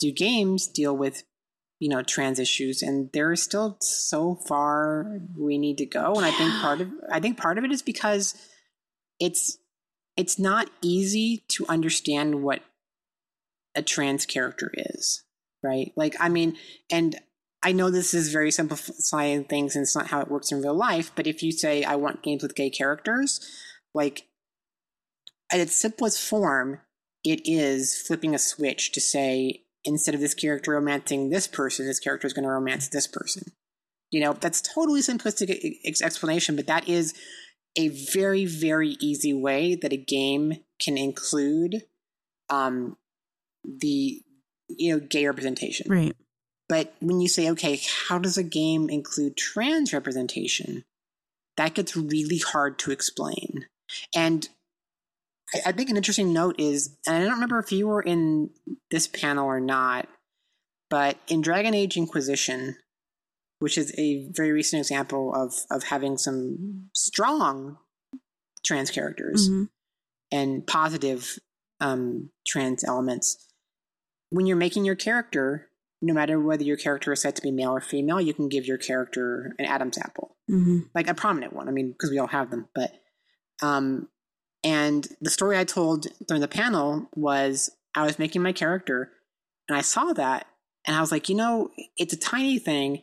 [0.00, 1.22] do games deal with
[1.84, 2.80] you know trans issues?
[2.80, 6.14] And there is still so far we need to go.
[6.14, 8.34] And I think part of I think part of it is because
[9.20, 9.58] it's
[10.16, 12.62] it's not easy to understand what
[13.74, 15.24] a trans character is,
[15.62, 15.92] right?
[15.94, 16.56] Like, I mean,
[16.90, 17.20] and
[17.62, 20.74] I know this is very simplifying things and it's not how it works in real
[20.74, 23.46] life, but if you say, I want games with gay characters,
[23.92, 24.26] like,
[25.52, 26.80] at its simplest form,
[27.24, 32.00] it is flipping a switch to say, instead of this character romancing this person, this
[32.00, 33.52] character is going to romance this person.
[34.10, 35.50] You know, that's totally simplistic
[36.02, 37.14] explanation, but that is
[37.76, 41.82] a very, very easy way that a game can include
[42.48, 42.96] um,
[43.64, 44.22] the
[44.68, 45.90] you know gay representation.
[45.90, 46.16] Right.
[46.68, 50.84] But when you say, okay, how does a game include trans representation?
[51.56, 53.66] That gets really hard to explain.
[54.14, 54.48] And
[55.54, 58.50] I, I think an interesting note is, and I don't remember if you were in
[58.90, 60.08] this panel or not,
[60.90, 62.76] but in Dragon Age Inquisition,
[63.60, 67.78] which is a very recent example of of having some strong
[68.64, 69.68] trans characters Mhm.
[70.32, 71.38] and positive
[71.80, 73.46] um, trans elements.
[74.30, 77.70] When you're making your character, no matter whether your character is set to be male
[77.72, 80.90] or female, you can give your character an Adam's apple, Mhm.
[80.94, 81.68] like a prominent one.
[81.68, 82.68] I mean, because we all have them.
[82.74, 82.92] But
[83.62, 84.08] um,
[84.64, 89.12] and the story I told during the panel was I was making my character,
[89.68, 90.46] and I saw that,
[90.86, 93.02] and I was like, you know, it's a tiny thing.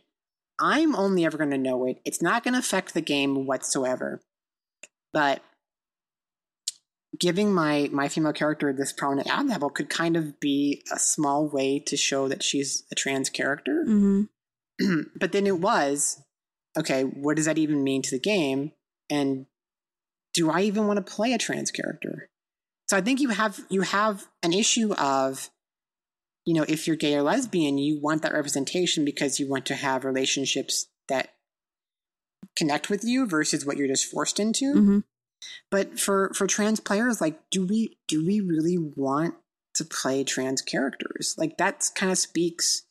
[0.60, 2.00] I'm only ever going to know it.
[2.06, 4.22] It's not going to affect the game whatsoever.
[5.14, 5.42] But
[7.20, 11.48] giving my my female character this prominent Adam's level could kind of be a small
[11.48, 13.86] way to show that she's a trans character.
[13.88, 14.30] Mhm.
[15.20, 16.22] but then it was
[16.78, 17.04] okay.
[17.04, 18.72] What does that even mean to the game?
[19.10, 19.46] And
[20.34, 22.30] do I even want to play a trans character?
[22.90, 25.50] So I think you have you have an issue of
[26.46, 29.76] you know, if you're gay or lesbian, you want that representation because you want to
[29.76, 31.36] have relationships that
[32.56, 34.74] connect with you versus what you're just forced into.
[34.74, 35.00] Mm-hmm.
[35.70, 39.36] But for for trans players, like, do we do we really want
[39.76, 41.36] to play trans characters?
[41.38, 42.84] Like, that kind of speaks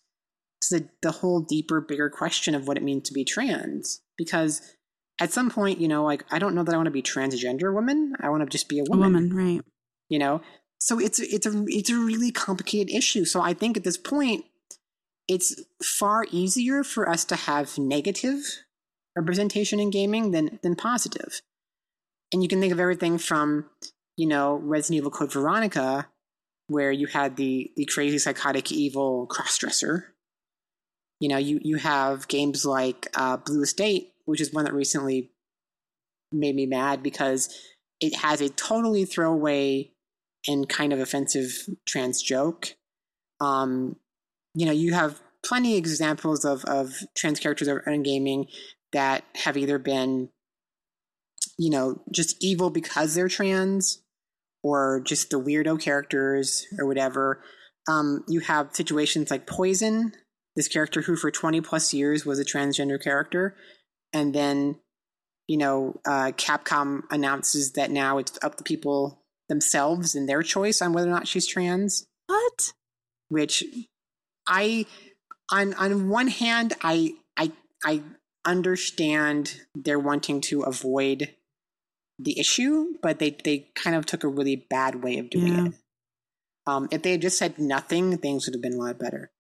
[0.63, 4.01] to the the whole deeper, bigger question of what it means to be trans.
[4.17, 4.63] Because
[5.21, 7.73] at some point, you know, like, I don't know that I want to be transgender
[7.73, 8.15] woman.
[8.21, 9.15] I want to just be a woman.
[9.15, 9.61] A woman, right?
[10.09, 10.41] You know,
[10.81, 13.25] so it's it's a it's a really complicated issue.
[13.25, 14.47] So I think at this point,
[15.29, 18.41] it's far easier for us to have negative
[19.15, 21.43] representation in gaming than than positive.
[22.33, 23.69] And you can think of everything from,
[24.17, 26.09] you know, Resident Evil Code Veronica,
[26.69, 30.05] where you had the the crazy psychotic evil crossdresser.
[31.21, 35.31] You know, you you have games like uh, Blue Estate, which is one that recently
[36.33, 37.49] made me mad because
[38.01, 39.91] it has a totally throwaway
[40.47, 41.53] and kind of offensive
[41.87, 42.75] trans joke.
[43.41, 43.97] Um,
[44.55, 48.47] you know, you have plenty of examples of, of trans characters in gaming
[48.93, 50.31] that have either been,
[51.59, 54.03] you know, just evil because they're trans
[54.63, 57.43] or just the weirdo characters or whatever.
[57.89, 60.13] Um, you have situations like Poison,
[60.57, 63.57] this character who for 20 plus years was a transgender character.
[64.13, 64.77] And then,
[65.47, 70.81] you know, uh, Capcom announces that now it's up to people themselves and their choice
[70.81, 72.07] on whether or not she's trans.
[72.27, 72.73] What?
[73.29, 73.65] Which
[74.47, 74.87] I
[75.51, 77.53] on on one hand I I
[77.85, 78.03] I
[78.45, 81.35] understand they're wanting to avoid
[82.19, 85.67] the issue, but they they kind of took a really bad way of doing Yeah.
[85.67, 85.73] it.
[86.67, 89.31] Um, if they had just said nothing, things would have been a lot better.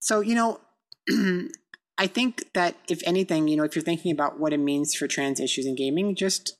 [0.00, 0.60] So you know,
[1.98, 5.06] I think that if anything, you know, if you're thinking about what it means for
[5.06, 6.56] trans issues in gaming, just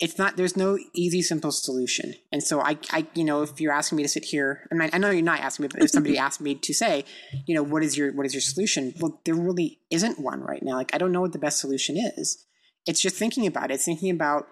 [0.00, 2.14] it's not there's no easy simple solution.
[2.30, 4.90] And so i i you know if you're asking me to sit here and I,
[4.92, 7.04] I know you're not asking me but if somebody asked me to say
[7.46, 8.94] you know what is your what is your solution?
[9.00, 10.76] Well there really isn't one right now.
[10.76, 12.44] Like i don't know what the best solution is.
[12.86, 14.46] It's just thinking about it it's thinking about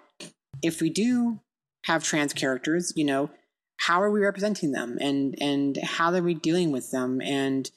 [0.63, 1.41] if we do
[1.85, 3.31] have trans characters you know
[3.79, 4.97] how are we representing them?
[5.01, 7.21] And and how are we dealing with them?
[7.21, 7.71] And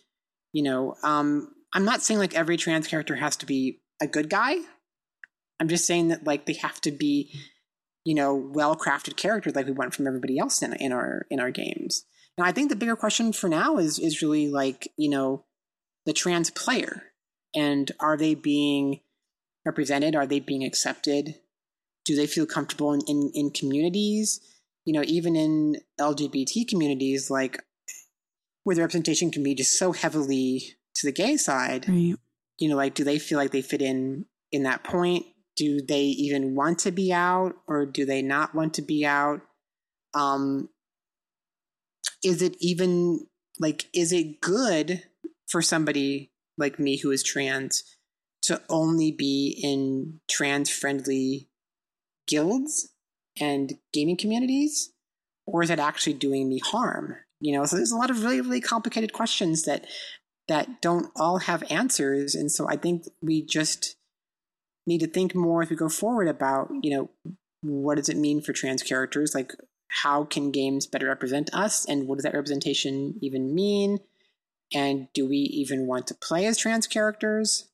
[0.54, 4.30] you know um i'm not saying like every trans character has to be a good
[4.30, 4.56] guy.
[5.60, 7.34] I'm just saying that like they have to be
[8.06, 11.40] you know well crafted characters like we want from everybody else in, in our in
[11.40, 12.06] our games.
[12.38, 15.46] And i think the bigger question for now is is really like you know
[16.06, 17.04] the trans player.
[17.56, 19.00] And are they being
[19.66, 20.16] represented?
[20.16, 21.36] Are they being accepted?
[22.06, 24.40] Do they feel comfortable in, in, in communities?
[24.86, 27.64] You know even in lgbt communities like
[28.64, 32.16] where the representation can be just so heavily to the gay side Right.
[32.58, 35.26] you know like do they feel like they fit in in that point?
[35.56, 39.42] Do they even want to be out or do they not want to be out?
[40.14, 40.70] Um
[42.24, 43.28] is it even
[43.60, 45.04] like is it good
[45.48, 47.84] for somebody like me who is trans
[48.44, 51.50] to only be in trans friendly
[52.28, 52.90] guilds
[53.40, 54.92] and gaming communities?
[55.46, 57.16] Or is it actually doing me harm?
[57.42, 59.86] You know so there's a lot of really really complicated questions that
[60.50, 62.36] that don't all have answers.
[62.36, 63.96] And so i think we just
[64.86, 67.10] need to think more as we go forward about you know
[67.62, 69.34] what does it mean for trans characters?
[69.34, 69.54] Like
[69.90, 71.86] how can games better represent us?
[71.86, 74.00] And what does that representation even mean?
[74.74, 77.70] And do we even want to play as trans characters?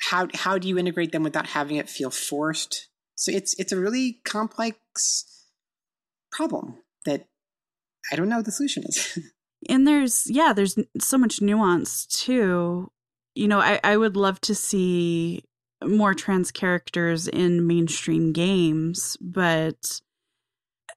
[0.00, 2.88] How how do you integrate them without having it feel forced?
[3.14, 5.24] So it's it's a really complex
[6.30, 7.26] problem that
[8.12, 9.18] i don't know what the solution is
[9.68, 12.90] and there's yeah there's so much nuance too.
[13.34, 15.44] You know i i would love to see
[15.84, 20.00] more trans characters in mainstream games but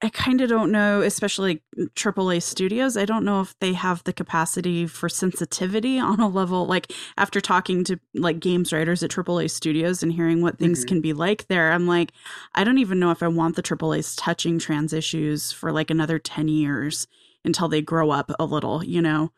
[0.01, 1.61] i kind of don't know especially
[1.95, 2.97] aaa studios.
[2.97, 7.39] I don't know if they have the capacity for sensitivity on a level like after
[7.41, 10.87] talking to like games writers at aaa studios and hearing what things Mhm.
[10.87, 12.11] can be like there i'm like
[12.55, 16.17] i don't even know if i want the aaa's touching trans issues for like another
[16.17, 17.07] 10 years
[17.43, 19.31] until they grow up a little, you know?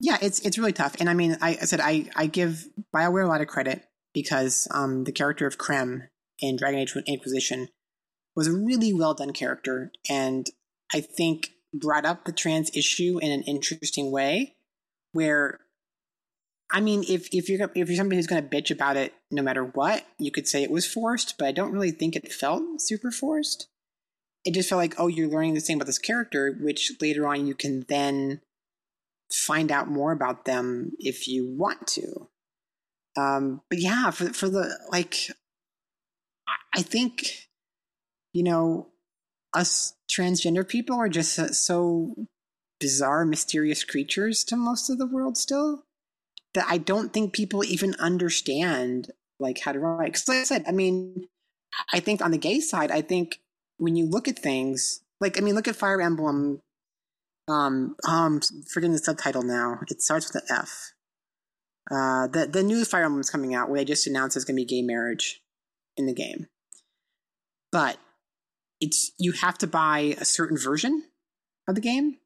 [0.00, 0.96] Yeah, it's it's really tough.
[1.00, 4.68] And I mean, I, I said I, I give BioWare a lot of credit because
[4.70, 6.08] um, the character of Krem
[6.40, 7.68] in Dragon Age Inquisition
[8.34, 10.46] was a really well done character, and
[10.92, 14.56] I think brought up the trans issue in an interesting way.
[15.12, 15.60] Where,
[16.72, 19.42] I mean, if if you're if you're somebody who's going to bitch about it, no
[19.42, 22.62] matter what, you could say it was forced, but I don't really think it felt
[22.80, 23.68] super forced.
[24.44, 27.46] It just felt like, oh, you're learning this thing about this character, which later on
[27.46, 28.40] you can then
[29.32, 32.28] find out more about them if you want to.
[33.16, 35.30] Um, but yeah, for for the like,
[36.74, 37.48] I- think,
[38.32, 38.88] you know,
[39.54, 42.14] us transgender people are just so
[42.80, 45.84] bizarre, mysterious creatures to most of the world still
[46.54, 50.06] that I don't think people even understand like how to write.
[50.12, 51.28] Because like I said, I mean,
[51.92, 53.38] I think on the gay side, I think
[53.78, 56.60] when you look at things like I mean, look at Fire Emblem.
[57.46, 58.40] Um, um,
[58.72, 59.80] forgetting the subtitle now.
[59.88, 60.92] It starts with an F.
[61.90, 64.56] Uh, the the new Fire Emblem is coming out where they just announced there's going
[64.56, 65.42] to be gay marriage
[65.96, 66.46] in the game,
[67.70, 67.98] but
[68.80, 71.04] it's you have to buy a certain version
[71.68, 72.18] of the game.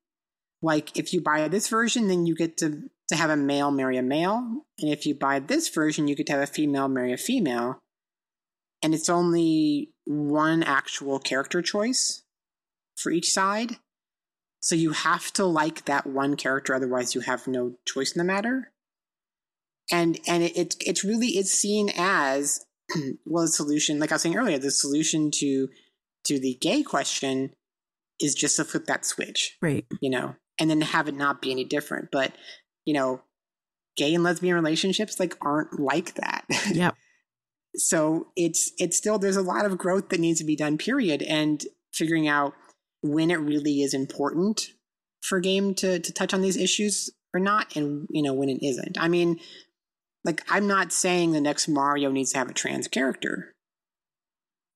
[0.63, 3.97] Like if you buy this version, then you get to to have a male marry
[3.97, 4.39] a male,
[4.79, 7.79] and if you buy this version, you get to have a female marry a female.
[8.81, 12.23] And it's only one actual character choice
[12.97, 13.77] for each side.
[14.61, 18.25] So you have to like that one character, otherwise you have no choice in the
[18.25, 18.73] matter.
[19.93, 22.65] And and it, it it's really it's seen as
[23.27, 25.69] well the solution, like I was saying earlier, the solution to
[26.25, 27.55] to the gay question
[28.21, 29.57] is just to flip that switch.
[29.63, 29.87] Right.
[30.01, 32.09] You know, and then have it not be any different.
[32.11, 32.33] But,
[32.85, 33.23] you know,
[33.97, 36.45] gay and lesbian relationships like aren't like that.
[36.73, 36.95] Yep.
[37.79, 41.23] So it's it's still there's a lot of growth that needs to be done, period.
[41.23, 42.55] And figuring out
[43.03, 44.73] when it really is important
[45.23, 48.65] for game to to touch on these issues or not, and you know, when it
[48.65, 48.97] isn't.
[49.01, 49.39] I mean,
[50.25, 53.53] like I'm not saying the next Mario needs to have a trans character.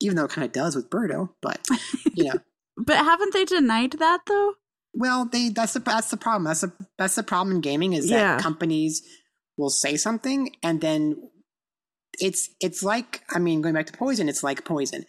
[0.01, 1.67] Even though it kind of does with Birdo, but
[2.15, 2.41] you know.
[2.77, 4.55] but haven't they denied that though?
[4.95, 6.45] Well, they that's the that's the problem.
[6.45, 8.39] That's the that's the problem in gaming is that Yeah.
[8.39, 9.03] companies
[9.57, 11.31] will say something and then
[12.21, 15.05] it's it's like I mean going back to poison, it's like poison.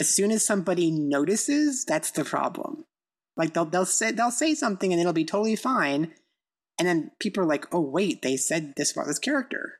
[0.00, 2.84] As soon as somebody notices, that's the problem.
[3.36, 6.12] Like they'll they'll say they'll say something and it'll be totally fine,
[6.78, 9.78] and then people are like, oh wait, they said this about this character,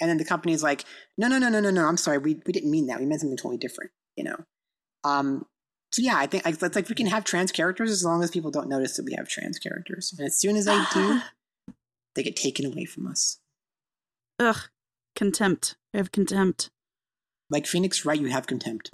[0.00, 0.84] and then the company's like,
[1.16, 3.00] no no no no no no, I'm sorry, we we didn't mean that.
[3.00, 3.90] We meant something totally different.
[4.16, 4.36] You know.
[5.04, 5.46] Um,
[5.92, 8.30] so yeah, I think like, it's like we can have trans characters as long as
[8.30, 10.14] people don't notice that we have trans characters.
[10.16, 11.20] And as soon as they do,
[12.14, 13.38] they get taken away from us.
[14.38, 14.56] Ugh.
[15.18, 15.74] Contempt.
[15.92, 16.70] I have contempt.
[17.50, 18.92] Like Phoenix Wright, you have contempt.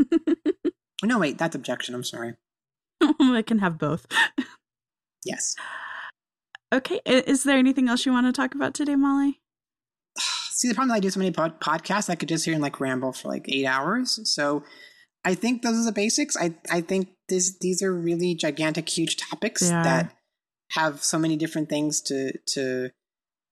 [1.04, 1.94] no, wait, that's objection.
[1.94, 2.32] I'm sorry.
[3.20, 4.06] I can have both.
[5.22, 5.54] Yes.
[6.72, 6.98] Okay.
[7.04, 9.42] Is there anything else you want to talk about today, Molly?
[10.52, 12.62] See, the problem is I do so many pod- podcasts, I could just hear and
[12.62, 14.18] like ramble for like eight hours.
[14.24, 14.64] So
[15.26, 16.38] I think those are the basics.
[16.38, 20.16] I I think this these are really gigantic, huge topics that
[20.70, 22.90] have so many different things to to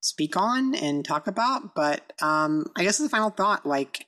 [0.03, 1.75] speak on and talk about.
[1.75, 4.07] But um, I guess as a final thought, like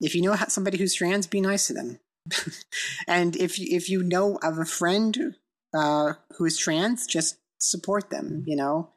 [0.00, 2.00] if you know somebody who's trans, be nice to them.
[3.06, 5.36] and if you, if you know of a friend
[5.74, 8.42] uh, who is trans, just support them.
[8.46, 8.90] You know,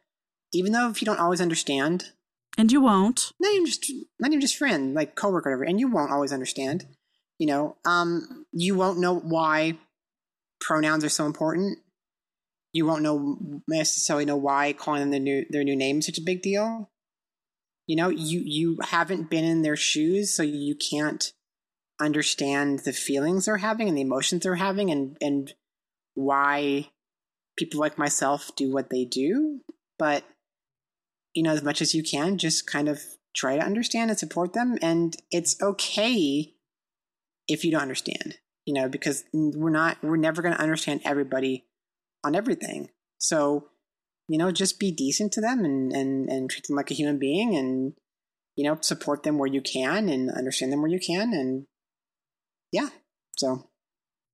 [0.54, 2.12] even though if you don't always understand,
[2.58, 3.32] And you won't.
[3.40, 6.34] not even just not even just friend, like coworker, or whatever, and you won't always
[6.34, 6.86] understand.
[7.38, 9.78] You know, um, you won't know why
[10.62, 11.80] pronouns are so important.
[12.76, 16.18] You won't know necessarily know why calling them their new their new name is such
[16.18, 16.90] a big deal.
[17.88, 21.32] You know, you you haven't been in their shoes, so you can't
[22.02, 25.54] understand the feelings they're having and the emotions they're having, and and
[26.16, 26.90] why
[27.56, 29.62] people like myself do what they do.
[29.98, 30.26] But
[31.34, 33.02] you know, as much as you can, just kind of
[33.34, 34.78] try to understand and support them.
[34.82, 36.54] And it's okay
[37.48, 41.66] if you don't understand, you know, because we're not, we're never going to understand everybody
[42.26, 42.90] on everything.
[43.20, 43.70] So,
[44.28, 47.20] you know, just be decent to them and, and, and treat them like a human
[47.20, 47.94] being and,
[48.56, 51.34] you know, support them where you can and understand them where you can.
[51.34, 51.66] And
[52.72, 52.90] yeah,
[53.38, 53.70] so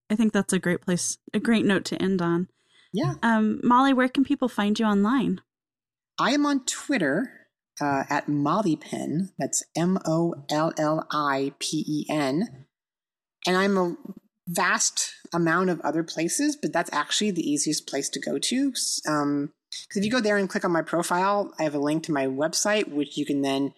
[0.10, 2.48] I think that's a great place, a great note to end on.
[2.94, 3.16] yeah.
[3.22, 5.42] Um, Molly, where can people find you online?
[6.20, 7.48] I am on Twitter
[7.80, 9.30] uh, at Mollipen.
[9.40, 12.66] That's M O L L I P E N.
[13.48, 13.96] And I'm a
[14.52, 18.74] vast amount of other places, but that's actually the easiest place to go to.
[19.08, 22.04] Um, because if you go there and click on my profile, I have a link
[22.04, 23.74] to my website, which you can then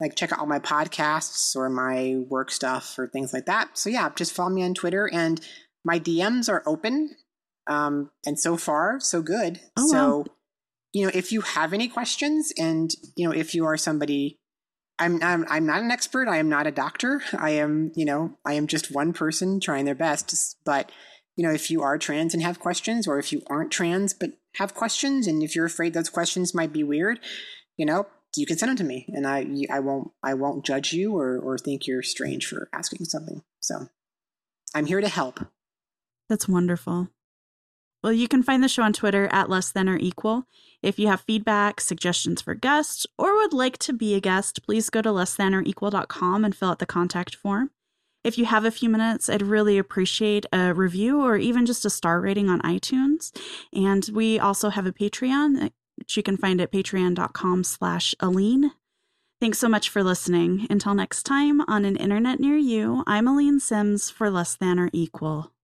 [0.00, 3.76] like check out all my podcasts or my work stuff or things like that.
[3.78, 5.40] So yeah, just follow me on Twitter, and
[5.84, 7.16] my DMs are open.
[7.68, 9.60] Um, and so far, so good.
[9.76, 10.24] Oh, so wow.
[10.92, 14.38] you know, if you have any questions, and you know, if you are somebody,
[14.98, 16.28] I'm, I'm I'm not an expert.
[16.28, 17.22] I am not a doctor.
[17.38, 20.56] I am, you know, I am just one person trying their best.
[20.64, 20.90] But
[21.36, 24.30] you know, if you are trans and have questions, or if you aren't trans but
[24.56, 27.20] have questions, and if you're afraid those questions might be weird,
[27.76, 28.06] you know,
[28.36, 31.38] you can send them to me, and I I won't I won't judge you or
[31.38, 33.42] or think you're strange for asking something.
[33.60, 33.88] So
[34.74, 35.40] I'm here to help.
[36.28, 37.08] That's wonderful.
[38.06, 40.46] Well, you can find the show on Twitter at less than or equal.
[40.80, 44.90] If you have feedback, suggestions for guests, or would like to be a guest, please
[44.90, 47.72] go to less than or equal.com and fill out the contact form.
[48.22, 51.90] if you have a few minutes, I'd really appreciate a review or even just a
[51.90, 53.36] star rating on iTunes.
[53.72, 58.70] And we also have a Patreon eh, which you can find at patreon.com slash Aleen.
[59.40, 60.68] Thanks so much for listening.
[60.70, 64.90] Until next time, on an internet near you, I'm Aleen Simms for Less Than or
[64.92, 65.55] Equal.